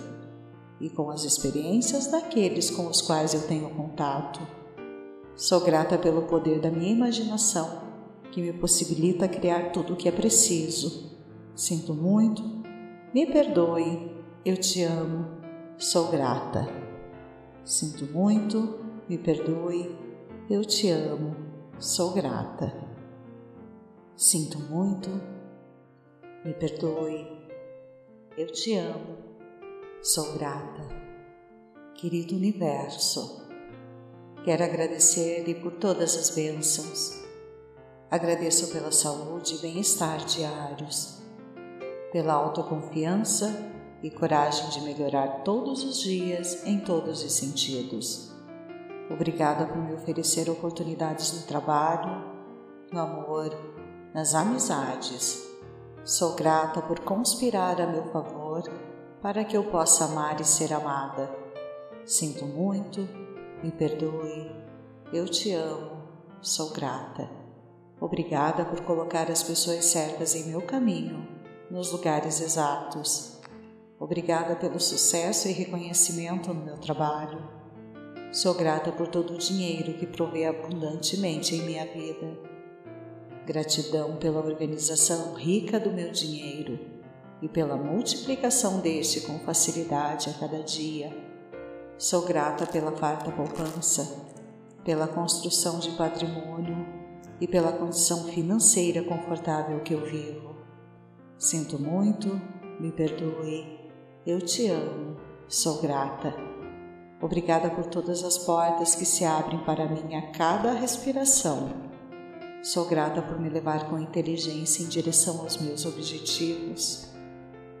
e 0.79 0.89
com 0.89 1.09
as 1.09 1.23
experiências 1.23 2.07
daqueles 2.07 2.69
com 2.69 2.87
os 2.87 3.01
quais 3.01 3.33
eu 3.33 3.47
tenho 3.47 3.69
contato. 3.69 4.39
Sou 5.35 5.61
grata 5.61 5.97
pelo 5.97 6.23
poder 6.23 6.59
da 6.59 6.69
minha 6.69 6.91
imaginação, 6.91 7.81
que 8.31 8.41
me 8.41 8.53
possibilita 8.53 9.27
criar 9.27 9.71
tudo 9.71 9.93
o 9.93 9.95
que 9.95 10.09
é 10.09 10.11
preciso. 10.11 11.17
Sinto 11.55 11.93
muito, 11.93 12.43
me 13.13 13.25
perdoe, 13.25 14.11
eu 14.45 14.57
te 14.57 14.83
amo, 14.83 15.37
sou 15.77 16.09
grata. 16.09 16.67
Sinto 17.63 18.05
muito, 18.05 18.79
me 19.07 19.17
perdoe, 19.17 19.95
eu 20.49 20.63
te 20.63 20.89
amo, 20.89 21.35
sou 21.79 22.13
grata. 22.13 22.73
Sinto 24.15 24.59
muito, 24.59 25.09
me 26.43 26.53
perdoe, 26.53 27.27
eu 28.37 28.47
te 28.47 28.75
amo, 28.75 29.17
sou 30.01 30.33
grata. 30.33 30.87
Querido 31.93 32.35
Universo, 32.35 33.47
Quero 34.47 34.63
agradecer-lhe 34.63 35.55
por 35.55 35.73
todas 35.73 36.15
as 36.15 36.29
bênçãos. 36.29 37.21
Agradeço 38.09 38.71
pela 38.71 38.93
saúde 38.93 39.55
e 39.55 39.57
bem-estar 39.57 40.23
diários, 40.25 41.21
pela 42.13 42.31
autoconfiança 42.35 43.76
e 44.01 44.09
coragem 44.09 44.69
de 44.69 44.81
melhorar 44.81 45.43
todos 45.43 45.83
os 45.83 45.99
dias 45.99 46.65
em 46.65 46.79
todos 46.79 47.23
os 47.23 47.31
sentidos. 47.33 48.31
Obrigada 49.09 49.65
por 49.65 49.77
me 49.77 49.93
oferecer 49.93 50.49
oportunidades 50.49 51.33
no 51.33 51.47
trabalho, 51.47 52.23
no 52.91 52.99
amor, 52.99 53.49
nas 54.13 54.35
amizades. 54.35 55.47
Sou 56.03 56.35
grata 56.35 56.81
por 56.81 56.99
conspirar 56.99 57.81
a 57.81 57.87
meu 57.87 58.03
favor 58.11 58.63
para 59.21 59.43
que 59.43 59.57
eu 59.57 59.63
possa 59.65 60.05
amar 60.05 60.39
e 60.39 60.45
ser 60.45 60.73
amada. 60.73 61.29
Sinto 62.05 62.45
muito 62.45 63.07
me 63.63 63.71
perdoe, 63.71 64.51
eu 65.11 65.25
te 65.27 65.51
amo, 65.51 66.03
sou 66.41 66.69
grata. 66.69 67.29
Obrigada 67.99 68.63
por 68.63 68.81
colocar 68.81 69.31
as 69.31 69.41
pessoas 69.41 69.85
certas 69.85 70.35
em 70.35 70.45
meu 70.45 70.61
caminho, 70.61 71.27
nos 71.71 71.91
lugares 71.91 72.39
exatos. 72.39 73.36
Obrigada 73.99 74.55
pelo 74.55 74.79
sucesso 74.79 75.47
e 75.47 75.51
reconhecimento 75.51 76.53
no 76.53 76.63
meu 76.63 76.77
trabalho. 76.77 77.41
Sou 78.31 78.53
grata 78.53 78.91
por 78.91 79.07
todo 79.07 79.33
o 79.33 79.37
dinheiro 79.37 79.93
que 79.93 80.05
provê 80.05 80.45
abundantemente 80.45 81.55
em 81.55 81.63
minha 81.63 81.85
vida. 81.85 82.39
Gratidão 83.45 84.17
pela 84.17 84.39
organização 84.39 85.33
rica 85.33 85.79
do 85.79 85.91
meu 85.91 86.11
dinheiro 86.11 86.79
e 87.41 87.47
pela 87.47 87.77
multiplicação 87.77 88.79
deste 88.79 89.21
com 89.21 89.39
facilidade 89.39 90.29
a 90.29 90.33
cada 90.33 90.61
dia 90.61 91.27
Sou 91.99 92.21
grata 92.27 92.67
pela 92.67 92.91
farta 92.91 93.31
poupança, 93.31 94.23
pela 94.85 95.07
construção 95.07 95.79
de 95.79 95.89
patrimônio 95.97 96.85
e 97.41 97.47
pela 97.47 97.71
condição 97.71 98.25
financeira 98.25 99.01
confortável 99.01 99.79
que 99.79 99.95
eu 99.95 100.05
vivo. 100.05 100.55
Sinto 101.39 101.81
muito, 101.81 102.39
me 102.79 102.91
perdoe, 102.91 103.76
eu 104.27 104.41
te 104.41 104.67
amo, 104.67 105.15
sou 105.47 105.81
grata. 105.81 106.35
Obrigada 107.21 107.69
por 107.69 107.85
todas 107.85 108.25
as 108.25 108.37
portas 108.37 108.93
que 108.93 109.05
se 109.05 109.23
abrem 109.23 109.57
para 109.59 109.87
mim 109.87 110.15
a 110.15 110.31
cada 110.33 110.73
respiração. 110.73 111.69
Sou 112.61 112.85
grata 112.89 113.21
por 113.21 113.39
me 113.39 113.47
levar 113.47 113.89
com 113.89 113.97
inteligência 113.97 114.83
em 114.83 114.89
direção 114.89 115.39
aos 115.39 115.55
meus 115.55 115.85
objetivos. 115.85 117.07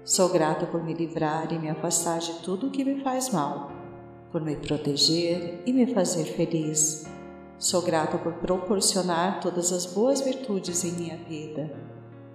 Sou 0.05 0.29
grata 0.29 0.65
por 0.65 0.81
me 0.81 0.93
livrar 0.93 1.51
e 1.51 1.59
me 1.59 1.69
afastar 1.69 2.19
de 2.19 2.31
tudo 2.35 2.67
o 2.67 2.71
que 2.71 2.85
me 2.85 3.03
faz 3.03 3.29
mal 3.29 3.69
por 4.31 4.39
me 4.39 4.55
proteger 4.55 5.63
e 5.65 5.73
me 5.73 5.93
fazer 5.93 6.23
feliz. 6.23 7.05
Sou 7.59 7.81
grata 7.81 8.17
por 8.17 8.33
proporcionar 8.35 9.41
todas 9.41 9.73
as 9.73 9.85
boas 9.85 10.21
virtudes 10.21 10.85
em 10.85 10.93
minha 10.93 11.17
vida. 11.17 11.75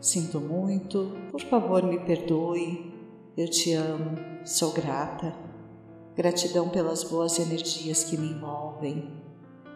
Sinto 0.00 0.38
muito, 0.38 1.12
por 1.30 1.40
favor 1.40 1.82
me 1.82 1.98
perdoe. 2.00 2.91
Eu 3.34 3.48
te 3.48 3.72
amo, 3.72 4.18
sou 4.44 4.72
grata. 4.72 5.34
Gratidão 6.14 6.68
pelas 6.68 7.02
boas 7.02 7.38
energias 7.38 8.04
que 8.04 8.18
me 8.18 8.28
envolvem, 8.28 9.10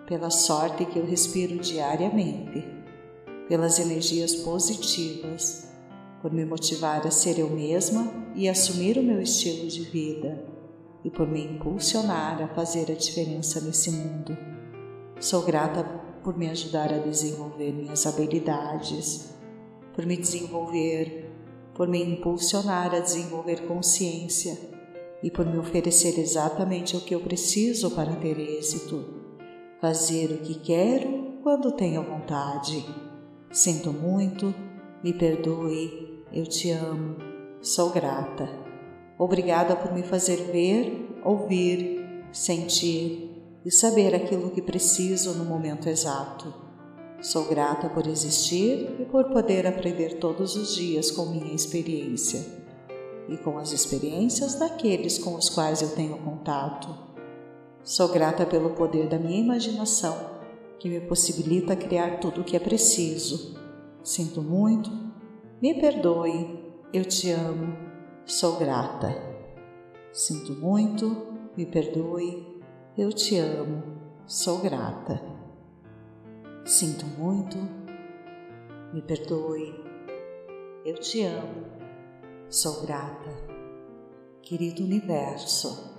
pela 0.06 0.28
sorte 0.28 0.84
que 0.84 0.98
eu 0.98 1.06
respiro 1.06 1.56
diariamente, 1.58 2.62
pelas 3.48 3.78
energias 3.78 4.34
positivas, 4.34 5.70
por 6.20 6.30
me 6.30 6.44
motivar 6.44 7.06
a 7.06 7.10
ser 7.10 7.38
eu 7.38 7.48
mesma 7.48 8.12
e 8.34 8.46
assumir 8.46 8.98
o 8.98 9.02
meu 9.02 9.22
estilo 9.22 9.66
de 9.68 9.84
vida 9.84 10.44
e 11.02 11.08
por 11.08 11.26
me 11.26 11.42
impulsionar 11.42 12.42
a 12.42 12.48
fazer 12.48 12.92
a 12.92 12.94
diferença 12.94 13.58
nesse 13.62 13.90
mundo. 13.90 14.36
Sou 15.18 15.40
grata 15.40 15.82
por 16.22 16.36
me 16.36 16.50
ajudar 16.50 16.92
a 16.92 16.98
desenvolver 16.98 17.72
minhas 17.72 18.06
habilidades, 18.06 19.34
por 19.94 20.04
me 20.04 20.18
desenvolver, 20.18 21.25
por 21.76 21.86
me 21.86 22.02
impulsionar 22.02 22.94
a 22.94 23.00
desenvolver 23.00 23.66
consciência 23.66 24.58
e 25.22 25.30
por 25.30 25.44
me 25.44 25.58
oferecer 25.58 26.18
exatamente 26.18 26.96
o 26.96 27.02
que 27.02 27.14
eu 27.14 27.20
preciso 27.20 27.90
para 27.90 28.16
ter 28.16 28.38
êxito, 28.38 29.04
fazer 29.78 30.32
o 30.32 30.38
que 30.38 30.54
quero 30.54 31.34
quando 31.42 31.72
tenho 31.72 32.02
vontade. 32.02 32.82
Sinto 33.52 33.92
muito, 33.92 34.54
me 35.04 35.12
perdoe, 35.12 36.24
eu 36.32 36.46
te 36.46 36.70
amo, 36.70 37.16
sou 37.60 37.90
grata. 37.90 38.48
Obrigada 39.18 39.76
por 39.76 39.92
me 39.92 40.02
fazer 40.02 40.50
ver, 40.50 41.20
ouvir, 41.22 42.24
sentir 42.32 43.60
e 43.64 43.70
saber 43.70 44.14
aquilo 44.14 44.50
que 44.50 44.62
preciso 44.62 45.34
no 45.34 45.44
momento 45.44 45.88
exato. 45.88 46.65
Sou 47.20 47.46
grata 47.46 47.88
por 47.88 48.06
existir 48.06 48.96
e 49.00 49.04
por 49.04 49.24
poder 49.30 49.66
aprender 49.66 50.18
todos 50.18 50.54
os 50.56 50.74
dias 50.74 51.10
com 51.10 51.26
minha 51.26 51.54
experiência 51.54 52.44
e 53.28 53.36
com 53.36 53.58
as 53.58 53.72
experiências 53.72 54.54
daqueles 54.54 55.18
com 55.18 55.34
os 55.34 55.48
quais 55.48 55.82
eu 55.82 55.88
tenho 55.90 56.18
contato. 56.18 56.88
Sou 57.82 58.08
grata 58.08 58.44
pelo 58.46 58.70
poder 58.70 59.08
da 59.08 59.18
minha 59.18 59.40
imaginação 59.40 60.36
que 60.78 60.88
me 60.88 61.00
possibilita 61.00 61.74
criar 61.74 62.20
tudo 62.20 62.42
o 62.42 62.44
que 62.44 62.56
é 62.56 62.60
preciso. 62.60 63.56
Sinto 64.04 64.42
muito, 64.42 64.90
me 65.60 65.74
perdoe, 65.80 66.64
eu 66.92 67.04
te 67.04 67.30
amo 67.30 67.86
Sou 68.26 68.58
grata. 68.58 69.14
Sinto 70.12 70.52
muito, 70.52 71.28
me 71.56 71.64
perdoe, 71.64 72.60
eu 72.98 73.12
te 73.12 73.38
amo, 73.38 73.84
sou 74.26 74.58
grata. 74.58 75.35
Sinto 76.66 77.06
muito, 77.06 77.56
me 78.92 79.00
perdoe, 79.00 79.72
eu 80.84 80.98
te 80.98 81.22
amo, 81.22 81.64
sou 82.50 82.82
grata. 82.82 83.30
Querido 84.42 84.82
Universo, 84.82 85.94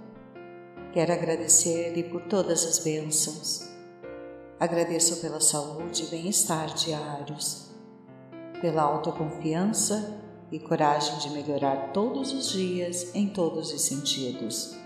quero 0.91 1.13
agradecer-lhe 1.13 2.03
por 2.03 2.23
todas 2.23 2.65
as 2.65 2.79
bênçãos. 2.79 3.65
Agradeço 4.59 5.21
pela 5.21 5.39
saúde 5.39 6.03
e 6.03 6.07
bem-estar 6.07 6.73
diários, 6.73 7.71
pela 8.59 8.81
autoconfiança 8.81 10.21
e 10.51 10.59
coragem 10.59 11.17
de 11.19 11.29
melhorar 11.29 11.93
todos 11.93 12.33
os 12.33 12.49
dias 12.49 13.15
em 13.15 13.29
todos 13.29 13.71
os 13.71 13.83
sentidos. 13.83 14.77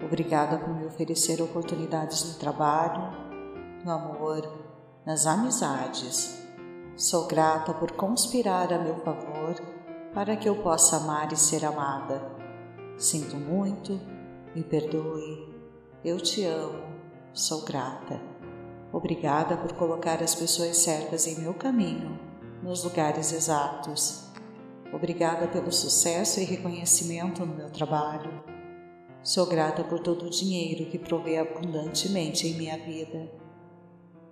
Obrigada 0.00 0.56
por 0.56 0.72
me 0.72 0.86
oferecer 0.86 1.42
oportunidades 1.42 2.32
no 2.32 2.38
trabalho, 2.38 3.28
no 3.84 3.90
amor, 3.90 4.69
nas 5.04 5.26
amizades. 5.26 6.42
Sou 6.96 7.26
grata 7.26 7.72
por 7.74 7.92
conspirar 7.92 8.72
a 8.72 8.78
meu 8.78 8.96
favor 8.96 9.54
para 10.12 10.36
que 10.36 10.48
eu 10.48 10.56
possa 10.62 10.96
amar 10.96 11.32
e 11.32 11.36
ser 11.36 11.64
amada. 11.64 12.20
Sinto 12.96 13.36
muito, 13.36 14.00
me 14.54 14.62
perdoe, 14.62 15.54
eu 16.04 16.20
te 16.20 16.44
amo, 16.44 16.82
sou 17.32 17.64
grata. 17.64 18.20
Obrigada 18.92 19.56
por 19.56 19.72
colocar 19.72 20.22
as 20.22 20.34
pessoas 20.34 20.76
certas 20.78 21.26
em 21.26 21.40
meu 21.40 21.54
caminho, 21.54 22.18
nos 22.62 22.84
lugares 22.84 23.32
exatos 23.32 24.30
Obrigada 24.92 25.46
pelo 25.46 25.70
sucesso 25.70 26.40
e 26.40 26.44
reconhecimento 26.44 27.46
no 27.46 27.54
meu 27.54 27.70
trabalho. 27.70 28.42
Sou 29.22 29.46
grata 29.46 29.84
por 29.84 30.00
todo 30.00 30.26
o 30.26 30.30
dinheiro 30.30 30.90
que 30.90 30.98
provê 30.98 31.38
abundantemente 31.38 32.48
em 32.48 32.54
minha 32.54 32.76
vida. 32.76 33.30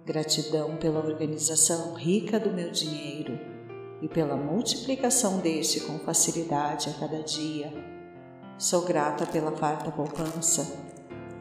Gratidão 0.08 0.74
pela 0.76 1.04
organização 1.04 1.92
rica 1.92 2.40
do 2.40 2.50
meu 2.50 2.70
dinheiro 2.70 3.38
e 4.00 4.08
pela 4.08 4.36
multiplicação 4.36 5.36
deste 5.40 5.80
com 5.80 5.98
facilidade 5.98 6.88
a 6.88 6.94
cada 6.94 7.22
dia. 7.22 7.70
Sou 8.56 8.86
grata 8.86 9.26
pela 9.26 9.52
farta 9.52 9.90
poupança, 9.90 10.66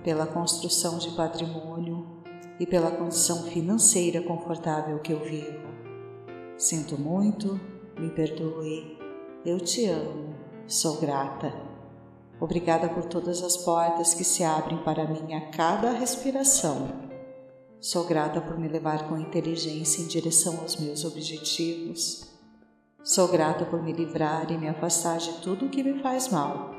pela 0.04 0.28
construção 0.28 0.98
de 0.98 1.12
patrimônio 1.12 2.22
e 2.60 2.66
pela 2.66 2.92
condição 2.92 3.44
financeira 3.44 4.22
confortável 4.22 5.00
que 5.00 5.14
eu 5.14 5.24
vivo. 5.24 5.66
Sinto 6.58 7.00
muito, 7.00 7.58
me 7.98 8.10
perdoe, 8.10 9.00
eu 9.46 9.62
te 9.62 9.86
amo, 9.86 10.36
sou 10.68 11.00
grata. 11.00 11.54
Obrigada 12.38 12.90
por 12.90 13.06
todas 13.06 13.42
as 13.42 13.56
portas 13.56 14.14
que 14.14 14.26
se 14.26 14.44
abrem 14.44 14.80
para 14.80 15.08
mim 15.08 15.36
a 15.36 15.52
cada 15.52 15.92
respiração. 15.92 17.07
Sou 17.80 18.06
grata 18.06 18.42
por 18.42 18.58
me 18.58 18.68
levar 18.68 19.08
com 19.08 19.20
inteligência 19.20 20.02
em 20.02 20.08
direção 20.08 20.60
aos 20.62 20.78
meus 20.78 21.06
objetivos. 21.06 22.28
Sou 23.04 23.28
grata 23.28 23.66
por 23.66 23.84
me 23.84 23.94
livrar 23.94 24.52
e 24.52 24.58
me 24.58 24.68
afastar 24.68 25.20
de 25.20 25.32
tudo 25.44 25.68
o 25.68 25.70
que 25.70 25.84
me 25.84 26.02
faz 26.02 26.30
mal, 26.30 26.72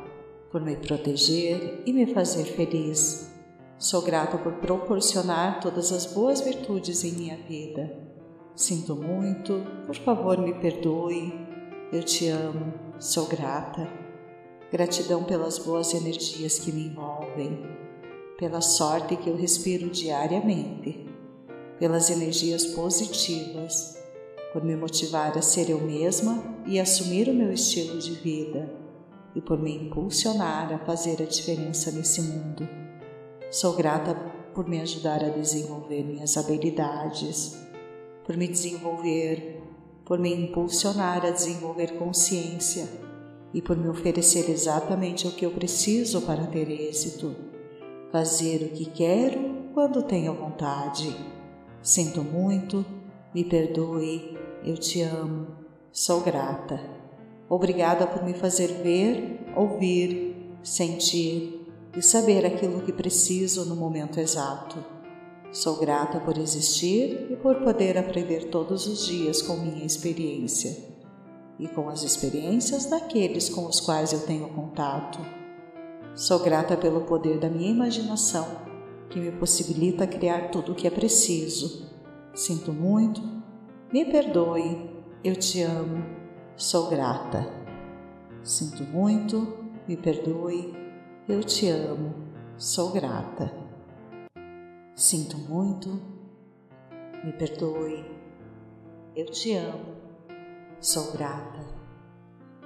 por 0.50 0.61
me 0.61 0.76
proteger 0.76 1.84
e 1.87 1.92
me 1.92 2.12
fazer 2.12 2.44
feliz. 2.44 3.30
Sou 3.78 4.02
grata 4.02 4.38
por 4.38 4.54
proporcionar 4.54 5.61
todas 5.61 5.92
as 5.92 6.04
boas 6.04 6.40
virtudes 6.40 7.04
em 7.04 7.12
minha 7.12 7.37
vida. 7.37 7.96
Sinto 8.56 8.96
muito, 8.96 9.64
por 9.87 9.94
favor 9.94 10.37
me 10.37 10.52
perdoe. 10.54 11.32
Eu 11.92 12.02
te 12.02 12.26
amo, 12.28 12.74
sou 12.98 13.26
grata. 13.26 13.88
Gratidão 14.72 15.22
pelas 15.22 15.58
boas 15.58 15.94
energias 15.94 16.58
que 16.58 16.72
me 16.72 16.88
envolvem, 16.88 17.88
pela 18.38 18.62
sorte 18.62 19.16
que 19.16 19.29
eu 19.29 19.37
respiro 19.37 19.90
diariamente, 19.90 21.07
pelas 21.79 22.09
energias 22.09 22.64
positivas 22.66 23.98
por 24.53 24.64
me 24.64 24.74
motivar 24.77 25.37
a 25.37 25.42
ser 25.42 25.68
eu 25.68 25.81
mesma 25.81 26.42
e 26.66 26.81
assumir 26.81 27.29
o 27.29 27.35
meu 27.35 27.53
estilo 27.53 27.98
de 27.98 28.12
vida, 28.12 28.72
e 29.35 29.40
por 29.40 29.59
me 29.59 29.77
impulsionar 29.77 30.72
a 30.72 30.79
fazer 30.79 31.22
a 31.22 31.27
diferença 31.27 31.92
nesse 31.92 32.22
mundo. 32.22 32.66
Sou 33.51 33.74
grata 33.74 34.14
por 34.55 34.66
me 34.66 34.81
ajudar 34.81 35.22
a 35.22 35.29
desenvolver 35.29 36.03
minhas 36.03 36.37
habilidades, 36.37 37.59
por 38.24 38.37
me 38.37 38.48
desenvolver, 38.48 39.62
por 40.05 40.18
me 40.18 40.35
impulsionar 40.35 41.24
a 41.24 41.31
desenvolver 41.31 41.98
consciência 41.98 42.88
e 43.53 43.61
por 43.61 43.77
me 43.77 43.88
oferecer 43.88 44.51
exatamente 44.51 45.27
o 45.27 45.33
que 45.33 45.44
eu 45.44 45.51
preciso 45.51 46.22
para 46.22 46.46
ter 46.46 46.70
êxito. 46.70 47.47
Fazer 48.11 48.62
o 48.62 48.68
que 48.71 48.87
quero 48.87 49.71
quando 49.75 50.03
tenho 50.03 50.35
vontade. 50.35 51.14
Sinto 51.83 52.23
muito 52.23 52.85
me 53.35 53.44
perdoe, 53.44 54.38
eu 54.64 54.77
te 54.77 55.03
amo, 55.03 55.49
sou 55.92 56.21
grata. 56.23 56.81
Obrigada 57.49 58.07
por 58.07 58.25
me 58.25 58.35
fazer 58.35 58.83
ver, 58.83 59.40
ouvir, 59.55 60.57
sentir 60.62 61.71
e 61.97 62.03
saber 62.03 62.44
aquilo 62.47 62.83
que 62.83 62.92
preciso 62.92 63.64
no 63.66 63.77
momento 63.77 64.18
exato. 64.18 64.85
Sou 65.53 65.77
grata 65.77 66.21
por 66.21 66.37
existir 66.37 67.29
e 67.31 67.37
por 67.37 67.57
poder 67.57 67.97
aprender 67.97 68.51
todos 68.51 68.87
os 68.87 69.07
dias 69.07 69.40
com 69.40 69.57
minha 69.57 69.85
experiência 69.85 70.77
e 71.59 71.66
com 71.68 71.88
as 71.88 72.03
experiências 72.03 72.87
daqueles 72.87 73.49
com 73.49 73.66
os 73.66 73.81
quais 73.81 74.12
eu 74.12 74.21
tenho 74.21 74.49
contato. 74.51 75.38
Sou 76.14 76.40
grata 76.40 76.77
pelo 76.77 77.03
poder 77.03 77.38
da 77.38 77.49
minha 77.49 77.71
imaginação, 77.71 78.47
que 79.09 79.18
me 79.18 79.33
possibilita 79.33 80.07
criar 80.07 80.51
tudo 80.51 80.73
o 80.73 80.75
que 80.75 80.87
é 80.87 80.90
preciso. 80.90 81.88
Sinto 82.35 82.73
muito, 82.73 83.21
me 83.92 84.05
perdoe, 84.05 84.90
eu 85.25 85.35
te 85.35 85.62
amo, 85.62 86.05
sou 86.57 86.88
grata. 86.88 87.47
Sinto 88.42 88.83
muito, 88.85 89.59
me 89.87 89.97
perdoe, 89.97 90.75
eu 91.29 91.42
te 91.42 91.68
amo, 91.68 92.14
sou 92.57 92.92
grata. 92.92 93.53
Sinto 94.94 95.37
muito, 95.38 96.01
me 97.25 97.33
perdoe, 97.33 98.05
eu 99.14 99.27
te 99.27 99.55
amo, 99.55 99.97
sou 100.81 101.12
grata. 101.12 101.66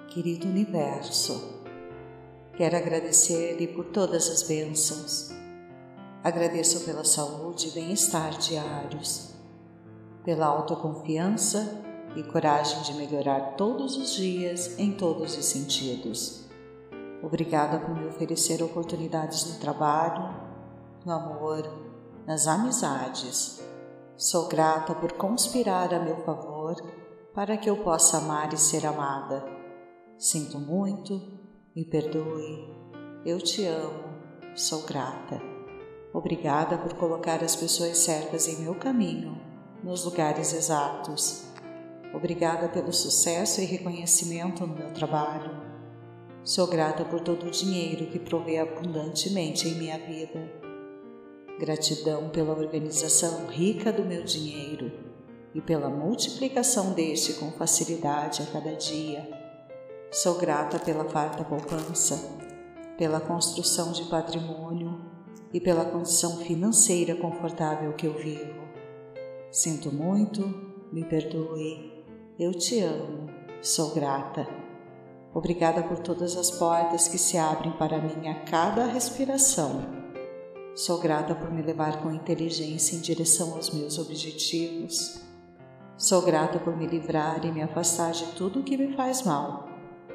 Querido 0.08 0.48
Universo, 0.48 1.61
quero 2.56 2.76
agradecer-lhe 2.76 3.66
por 3.68 3.86
todas 3.86 4.28
as 4.28 4.42
bênçãos. 4.42 5.30
Agradeço 6.22 6.84
pela 6.84 7.04
saúde 7.04 7.68
e 7.68 7.70
bem-estar 7.70 8.38
diários 8.38 9.32
pela 10.24 10.46
autoconfiança 10.46 11.82
e 12.14 12.22
coragem 12.22 12.80
de 12.82 12.94
melhorar 12.94 13.56
todos 13.56 13.96
os 13.96 14.12
dias 14.12 14.78
em 14.78 14.92
todos 14.92 15.36
os 15.36 15.44
sentidos. 15.44 16.44
Obrigada 17.22 17.78
por 17.78 17.94
me 17.94 18.06
oferecer 18.06 18.62
oportunidades 18.62 19.52
no 19.52 19.58
trabalho, 19.58 20.34
no 21.04 21.12
amor, 21.12 21.62
nas 22.26 22.46
amizades. 22.46 23.60
Sou 24.16 24.46
grata 24.46 24.94
por 24.94 25.12
conspirar 25.12 25.92
a 25.94 25.98
meu 25.98 26.16
favor 26.24 26.76
para 27.34 27.56
que 27.56 27.68
eu 27.68 27.78
possa 27.78 28.18
amar 28.18 28.52
e 28.52 28.58
ser 28.58 28.86
amada. 28.86 29.44
Sinto 30.18 30.58
muito, 30.58 31.20
me 31.74 31.86
perdoe, 31.86 32.68
eu 33.24 33.38
te 33.38 33.64
amo, 33.64 34.04
sou 34.54 34.82
grata. 34.82 35.40
Obrigada 36.12 36.76
por 36.76 36.92
colocar 36.94 37.42
as 37.42 37.56
pessoas 37.56 37.96
certas 37.96 38.46
em 38.46 38.60
meu 38.60 38.74
caminho 38.74 39.40
nos 39.82 40.04
lugares 40.04 40.52
exatos. 40.52 41.46
Obrigada 42.12 42.68
pelo 42.68 42.92
sucesso 42.92 43.62
e 43.62 43.64
reconhecimento 43.64 44.66
no 44.66 44.76
meu 44.76 44.92
trabalho. 44.92 45.62
Sou 46.44 46.66
grata 46.66 47.06
por 47.06 47.20
todo 47.20 47.46
o 47.46 47.50
dinheiro 47.50 48.06
que 48.08 48.18
provei 48.18 48.58
abundantemente 48.58 49.66
em 49.66 49.76
minha 49.76 49.98
vida. 49.98 50.52
Gratidão 51.58 52.28
pela 52.28 52.52
organização 52.52 53.46
rica 53.46 53.90
do 53.90 54.04
meu 54.04 54.24
dinheiro 54.24 54.92
e 55.54 55.60
pela 55.62 55.88
multiplicação 55.88 56.92
deste 56.92 57.32
com 57.34 57.50
facilidade 57.52 58.42
a 58.42 58.46
cada 58.46 58.74
dia. 58.74 59.41
Sou 60.12 60.34
grata 60.34 60.78
pela 60.78 61.08
farta 61.08 61.42
poupança, 61.42 62.36
pela 62.98 63.18
construção 63.18 63.92
de 63.92 64.04
patrimônio 64.10 65.00
e 65.54 65.58
pela 65.58 65.86
condição 65.86 66.36
financeira 66.36 67.14
confortável 67.16 67.94
que 67.94 68.06
eu 68.06 68.12
vivo. 68.12 68.60
Sinto 69.50 69.90
muito, 69.90 70.42
me 70.92 71.02
perdoe, 71.02 72.04
eu 72.38 72.52
te 72.52 72.80
amo, 72.80 73.30
sou 73.62 73.94
grata. 73.94 74.46
Obrigada 75.32 75.82
por 75.82 75.98
todas 76.00 76.36
as 76.36 76.50
portas 76.50 77.08
que 77.08 77.16
se 77.16 77.38
abrem 77.38 77.72
para 77.72 77.98
mim 77.98 78.28
a 78.28 78.44
cada 78.44 78.84
respiração. 78.84 79.80
Sou 80.74 81.00
grata 81.00 81.34
por 81.34 81.50
me 81.50 81.62
levar 81.62 82.02
com 82.02 82.12
inteligência 82.12 82.96
em 82.96 83.00
direção 83.00 83.54
aos 83.54 83.70
meus 83.70 83.98
objetivos. 83.98 85.22
Sou 85.96 86.20
grata 86.20 86.58
por 86.58 86.76
me 86.76 86.86
livrar 86.86 87.42
e 87.46 87.50
me 87.50 87.62
afastar 87.62 88.12
de 88.12 88.26
tudo 88.32 88.60
o 88.60 88.62
que 88.62 88.76
me 88.76 88.94
faz 88.94 89.22
mal, 89.22 89.71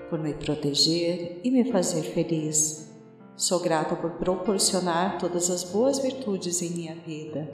por 0.10 0.20
me 0.20 0.34
proteger 0.34 1.39
e 1.43 1.52
me 1.52 1.72
fazer 1.72 2.04
feliz. 2.04 2.88
Sou 3.36 3.60
grata 3.60 3.96
por 3.96 4.12
proporcionar 4.12 5.17
todas 5.20 5.50
as 5.50 5.63
boas 5.63 6.00
virtudes 6.00 6.62
em 6.62 6.72
minha 6.72 6.96
vida. 6.96 7.50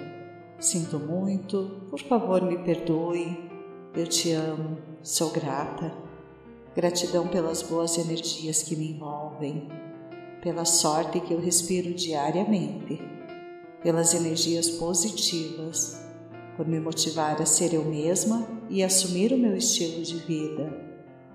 Sinto 0.59 0.99
muito, 0.99 1.87
por 1.89 1.99
favor 1.99 2.41
me 2.41 2.57
perdoe. 2.59 3.51
Eu 3.95 4.07
te 4.07 4.31
amo, 4.31 4.77
sou 5.01 5.29
grata. 5.29 5.93
Gratidão 6.75 7.27
pelas 7.27 7.61
boas 7.61 7.97
energias 7.97 8.63
que 8.63 8.75
me 8.75 8.91
envolvem, 8.91 9.67
pela 10.41 10.65
sorte 10.65 11.19
que 11.19 11.33
eu 11.33 11.39
respiro 11.39 11.93
diariamente, 11.93 12.99
pelas 13.83 14.13
energias 14.15 14.69
positivas, 14.69 16.01
por 16.57 16.67
me 16.67 16.79
motivar 16.79 17.39
a 17.39 17.45
ser 17.45 17.73
eu 17.73 17.85
mesma 17.85 18.47
e 18.69 18.81
assumir 18.81 19.31
o 19.33 19.37
meu 19.37 19.55
estilo 19.55 20.01
de 20.01 20.15
vida 20.15 20.82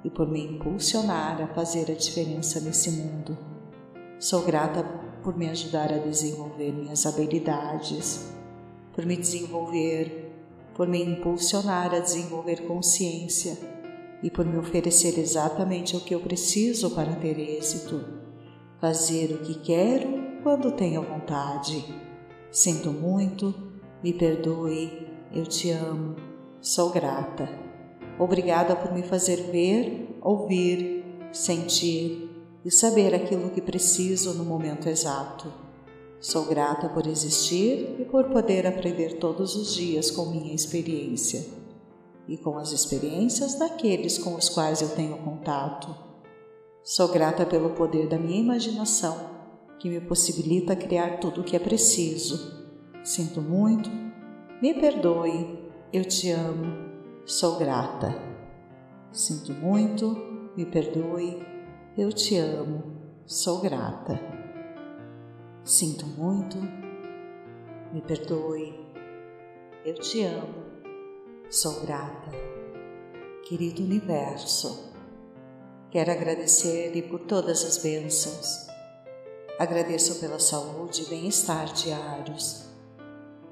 e 0.05 0.11
por 0.11 0.29
me 0.29 0.45
impulsionar 0.45 1.43
a 1.43 1.49
fazer 1.49 1.91
a 1.91 1.95
diferença 1.95 2.61
nesse 2.61 2.91
mundo. 2.91 3.37
Sou 4.19 4.43
grata 4.43 4.83
por 5.23 5.37
me 5.37 5.49
ajudar 5.49 5.93
a 5.93 5.99
desenvolver 5.99 6.73
minhas 6.73 7.07
habilidades 7.07 8.39
por 8.99 9.07
me 9.07 9.17
desenvolver, 9.17 10.29
por 10.75 10.89
me 10.89 11.01
impulsionar 11.01 11.95
a 11.95 12.01
desenvolver 12.01 12.67
consciência 12.67 13.57
e 14.25 14.29
por 14.29 14.45
me 14.45 14.59
oferecer 14.59 15.21
exatamente 15.21 15.97
o 15.97 16.01
que 16.01 16.17
eu 16.17 16.19
preciso 16.19 16.91
para 16.91 17.15
ter 17.15 17.39
êxito. 17.39 18.05
Fazer 18.81 19.35
o 19.35 19.39
que 19.39 19.55
quero 19.61 20.43
quando 20.43 20.73
tenho 20.73 21.01
vontade. 21.01 21.85
Sinto 22.51 22.91
muito, 22.91 23.55
me 24.03 24.13
perdoe, 24.13 25.07
eu 25.33 25.47
te 25.47 25.71
amo, 25.71 26.17
sou 26.61 26.91
grata. 26.91 27.68
Obrigada 28.19 28.75
por 28.75 28.93
me 28.93 29.03
fazer 29.03 29.37
ver, 29.53 30.19
ouvir, 30.21 31.05
sentir 31.33 32.29
e 32.65 32.71
saber 32.71 33.15
aquilo 33.15 33.51
que 33.51 33.61
preciso 33.61 34.35
no 34.35 34.45
momento 34.45 34.89
exato. 34.89 35.53
Sou 36.21 36.47
grata 36.47 36.89
por 36.89 37.07
existir 37.07 37.97
e 38.01 38.05
por 38.05 38.25
poder 38.31 38.67
aprender 38.67 39.19
todos 39.19 39.55
os 39.55 39.73
dias 39.75 40.11
com 40.11 40.27
minha 40.27 40.53
experiência 40.53 41.47
e 42.27 42.37
com 42.37 42.59
as 42.59 42.73
experiências 42.73 43.55
daqueles 43.55 44.19
com 44.19 44.35
os 44.35 44.49
quais 44.49 44.83
eu 44.83 44.89
tenho 44.91 45.17
contato. 45.19 45.95
Sou 46.83 47.09
grata 47.09 47.47
pelo 47.47 47.71
poder 47.71 48.09
da 48.09 48.19
minha 48.19 48.41
imaginação, 48.41 49.17
que 49.79 49.89
me 49.89 50.01
possibilita 50.01 50.75
criar 50.75 51.21
tudo 51.21 51.41
o 51.41 51.45
que 51.45 51.55
é 51.55 51.59
preciso. 51.61 52.69
Sinto 53.05 53.41
muito, 53.41 53.89
me 54.61 54.75
perdoe, 54.75 55.71
eu 55.93 56.05
te 56.05 56.31
amo, 56.31 56.88
sou 57.29 57.59
grata. 57.59 58.19
Sinto 59.13 59.53
muito, 59.53 60.17
me 60.57 60.65
perdoe, 60.65 61.47
eu 61.97 62.11
te 62.11 62.39
amo, 62.39 62.97
sou 63.27 63.61
grata. 63.61 64.19
Sinto 65.63 66.07
muito, 66.07 66.57
me 67.93 68.01
perdoe, 68.01 68.75
eu 69.85 69.95
te 69.95 70.25
amo, 70.25 70.69
Sou 71.51 71.81
grata. 71.81 72.31
Querido 73.49 73.83
Universo, 73.83 74.93
quero 75.91 76.13
agradecer-lhe 76.13 77.01
por 77.01 77.21
todas 77.21 77.65
as 77.65 77.79
bênçãos. 77.79 78.67
Agradeço 79.59 80.21
pela 80.21 80.39
saúde 80.39 81.05
e 81.05 81.07
bem-estar 81.07 81.73
diários, 81.73 82.69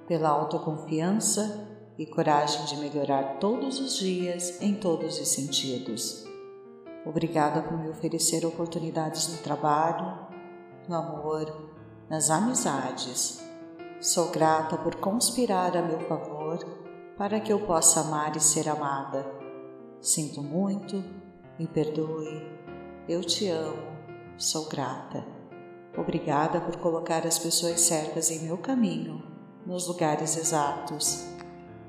pela 0.07 0.29
autoconfiança 0.29 1.76
e 1.99 2.07
coragem 2.07 2.65
de 2.67 2.77
melhorar 2.77 3.39
todos 3.39 3.79
os 3.81 3.97
dias 3.97 4.61
em 4.61 4.75
todos 4.75 5.19
os 5.19 5.29
sentidos. 5.29 6.27
Obrigada 7.05 7.63
por 7.63 7.79
me 7.79 7.89
oferecer 7.89 8.45
oportunidades 8.45 9.29
no 9.29 9.39
trabalho, 9.39 10.27
no 10.89 10.97
amor, 10.97 11.71
nas 12.11 12.31
amizades. 12.31 13.43
Sou 14.01 14.31
grata 14.31 14.77
por 14.77 14.97
conspirar 14.97 15.77
a 15.77 15.83
meu 15.83 16.01
favor 16.01 16.59
para 17.17 17.41
que 17.41 17.53
eu 17.53 17.61
possa 17.61 18.01
amar 18.01 18.37
e 18.37 18.41
ser 18.41 18.69
amada. 18.69 19.25
Sinto 20.01 20.43
muito, 20.43 21.03
me 21.59 21.67
perdoe, 21.67 22.43
eu 23.09 23.23
te 23.23 23.49
amo, 23.49 23.97
sou 24.37 24.69
grata. 24.69 25.25
Obrigada 25.97 26.61
por 26.61 26.77
colocar 26.77 27.27
as 27.27 27.39
pessoas 27.39 27.81
certas 27.81 28.31
em 28.31 28.41
meu 28.41 28.59
caminho, 28.59 29.23
nos 29.65 29.89
lugares 29.89 30.37
exatos. 30.37 31.36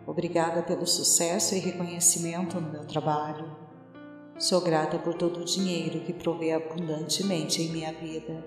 Obrigada 0.08 0.64
pelo 0.64 0.88
sucesso 0.88 1.54
e 1.54 1.60
reconhecimento 1.60 2.62
no 2.62 2.72
meu 2.72 2.86
trabalho. 2.86 3.46
Sou 4.40 4.62
grata 4.62 4.98
por 4.98 5.16
todo 5.16 5.42
o 5.42 5.46
dinheiro 5.46 6.00
que 6.00 6.14
provê 6.14 6.54
abundantemente 6.54 7.62
em 7.62 7.74
minha 7.74 7.92
vida. 7.92 8.42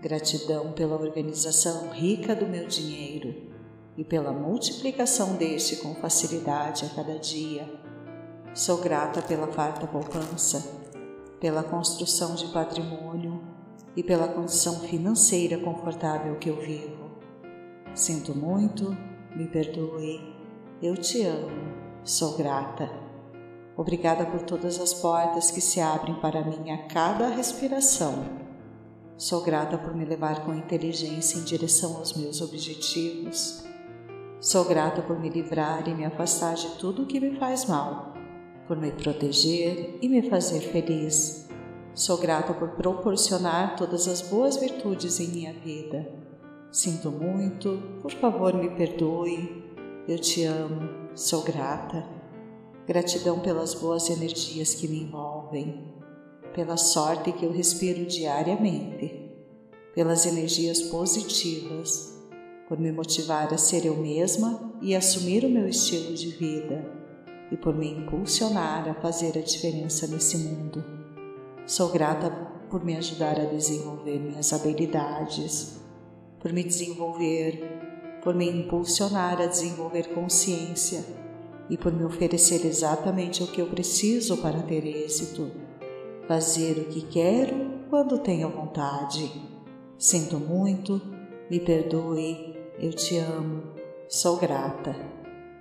Gratidão 0.00 0.72
pela 0.72 0.96
organização 0.96 1.90
rica 1.90 2.34
do 2.34 2.46
meu 2.46 2.66
dinheiro 2.66 3.52
e 3.98 4.02
pela 4.02 4.32
multiplicação 4.32 5.34
deste 5.34 5.76
com 5.76 5.94
facilidade 5.96 6.86
a 6.86 6.88
cada 6.88 7.18
dia. 7.18 7.70
Sou 8.54 8.78
grata 8.78 9.20
pela 9.20 9.48
farta 9.48 9.86
poupança, 9.86 10.72
pela 11.38 11.62
construção 11.62 12.34
de 12.34 12.46
patrimônio 12.46 13.42
e 13.94 14.02
pela 14.02 14.28
condição 14.28 14.80
financeira 14.80 15.58
confortável 15.58 16.36
que 16.36 16.48
eu 16.48 16.58
vivo. 16.58 17.10
Sinto 17.94 18.34
muito, 18.34 18.96
me 19.34 19.46
perdoe, 19.48 20.35
eu 20.82 20.94
te 20.94 21.22
amo, 21.22 21.72
sou 22.04 22.36
grata. 22.36 22.90
Obrigada 23.76 24.26
por 24.26 24.42
todas 24.42 24.78
as 24.78 24.92
portas 24.92 25.50
que 25.50 25.60
se 25.60 25.80
abrem 25.80 26.14
para 26.16 26.44
mim 26.44 26.70
a 26.70 26.86
cada 26.86 27.28
respiração. 27.28 28.24
Sou 29.16 29.42
grata 29.42 29.78
por 29.78 29.94
me 29.94 30.04
levar 30.04 30.44
com 30.44 30.54
inteligência 30.54 31.38
em 31.38 31.44
direção 31.44 31.96
aos 31.96 32.14
meus 32.14 32.42
objetivos. 32.42 33.64
Sou 34.38 34.66
grata 34.66 35.00
por 35.00 35.18
me 35.18 35.30
livrar 35.30 35.88
e 35.88 35.94
me 35.94 36.04
afastar 36.04 36.54
de 36.54 36.68
tudo 36.76 37.02
o 37.04 37.06
que 37.06 37.20
me 37.20 37.38
faz 37.38 37.64
mal, 37.64 38.12
por 38.68 38.76
me 38.76 38.92
proteger 38.92 39.98
e 40.02 40.08
me 40.08 40.28
fazer 40.28 40.60
feliz. 40.60 41.48
Sou 41.94 42.18
grata 42.18 42.52
por 42.52 42.68
proporcionar 42.72 43.76
todas 43.76 44.06
as 44.06 44.20
boas 44.20 44.58
virtudes 44.58 45.18
em 45.20 45.28
minha 45.28 45.54
vida. 45.54 46.06
Sinto 46.70 47.10
muito, 47.10 47.82
por 48.02 48.12
favor 48.12 48.52
me 48.52 48.68
perdoe. 48.68 49.65
Eu 50.08 50.18
te 50.18 50.44
amo, 50.44 51.10
sou 51.14 51.42
grata. 51.42 52.06
Gratidão 52.86 53.40
pelas 53.40 53.74
boas 53.74 54.08
energias 54.08 54.74
que 54.74 54.86
me 54.86 55.02
envolvem, 55.02 55.94
pela 56.54 56.76
sorte 56.76 57.32
que 57.32 57.44
eu 57.44 57.52
respiro 57.52 58.06
diariamente, 58.06 59.32
pelas 59.94 60.24
energias 60.24 60.82
positivas 60.82 62.16
por 62.68 62.78
me 62.78 62.90
motivar 62.90 63.52
a 63.54 63.58
ser 63.58 63.86
eu 63.86 63.96
mesma 63.96 64.72
e 64.82 64.94
assumir 64.94 65.44
o 65.44 65.48
meu 65.48 65.68
estilo 65.68 66.14
de 66.14 66.30
vida, 66.30 66.84
e 67.50 67.56
por 67.56 67.74
me 67.76 67.88
impulsionar 67.88 68.88
a 68.88 68.94
fazer 68.94 69.38
a 69.38 69.40
diferença 69.40 70.06
nesse 70.08 70.36
mundo. 70.38 70.84
Sou 71.64 71.90
grata 71.90 72.30
por 72.68 72.84
me 72.84 72.96
ajudar 72.96 73.38
a 73.38 73.44
desenvolver 73.44 74.18
minhas 74.18 74.52
habilidades, 74.52 75.80
por 76.40 76.52
me 76.52 76.64
desenvolver, 76.64 77.85
por 78.26 78.34
me 78.34 78.50
impulsionar 78.50 79.40
a 79.40 79.46
desenvolver 79.46 80.12
consciência 80.12 81.04
e 81.70 81.76
por 81.76 81.92
me 81.92 82.04
oferecer 82.04 82.66
exatamente 82.66 83.40
o 83.40 83.46
que 83.46 83.60
eu 83.60 83.68
preciso 83.68 84.38
para 84.38 84.62
ter 84.62 84.84
êxito. 84.84 85.48
Fazer 86.26 86.72
o 86.72 86.84
que 86.86 87.02
quero 87.02 87.84
quando 87.88 88.18
tenho 88.18 88.48
vontade. 88.48 89.30
Sinto 89.96 90.40
muito, 90.40 91.00
me 91.48 91.60
perdoe, 91.60 92.56
eu 92.80 92.92
te 92.92 93.16
amo, 93.16 93.62
sou 94.08 94.38
grata. 94.38 94.96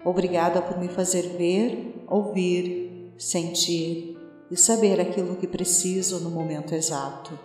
Obrigada 0.03 0.59
por 0.59 0.79
me 0.79 0.87
fazer 0.87 1.37
ver, 1.37 2.03
ouvir, 2.07 3.13
sentir 3.15 4.17
e 4.49 4.57
saber 4.57 4.99
aquilo 4.99 5.35
que 5.35 5.45
preciso 5.45 6.19
no 6.19 6.31
momento 6.31 6.73
exato. 6.73 7.37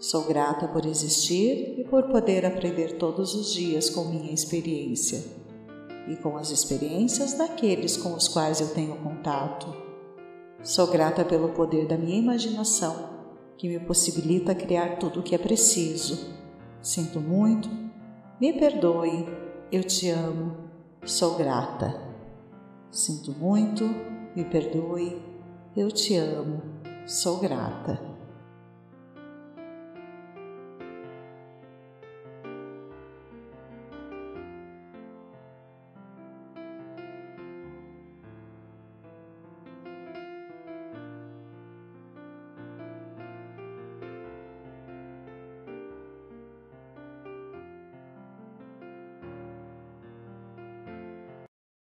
Sou 0.00 0.28
grata 0.28 0.68
por 0.68 0.86
existir 0.86 1.74
e 1.76 1.82
por 1.82 2.04
poder 2.04 2.46
aprender 2.46 2.98
todos 2.98 3.34
os 3.34 3.52
dias 3.52 3.90
com 3.90 4.04
minha 4.04 4.32
experiência 4.32 5.24
e 6.06 6.14
com 6.14 6.36
as 6.36 6.50
experiências 6.50 7.34
daqueles 7.34 7.96
com 7.96 8.14
os 8.14 8.28
quais 8.28 8.60
eu 8.60 8.68
tenho 8.68 8.96
contato. 8.98 9.74
Sou 10.62 10.86
grata 10.86 11.24
pelo 11.24 11.48
poder 11.48 11.88
da 11.88 11.98
minha 11.98 12.16
imaginação, 12.16 13.10
que 13.56 13.68
me 13.68 13.80
possibilita 13.80 14.54
criar 14.54 14.98
tudo 14.98 15.18
o 15.18 15.22
que 15.22 15.34
é 15.34 15.38
preciso. 15.38 16.32
Sinto 16.80 17.20
muito, 17.20 17.68
me 18.40 18.52
perdoe, 18.52 19.26
eu 19.72 19.82
te 19.82 20.10
amo, 20.10 20.56
sou 21.04 21.36
grata. 21.36 22.00
Sinto 22.88 23.32
muito, 23.32 23.84
me 24.36 24.44
perdoe, 24.44 25.20
eu 25.76 25.90
te 25.90 26.14
amo, 26.14 26.62
sou 27.04 27.38
grata. 27.38 28.07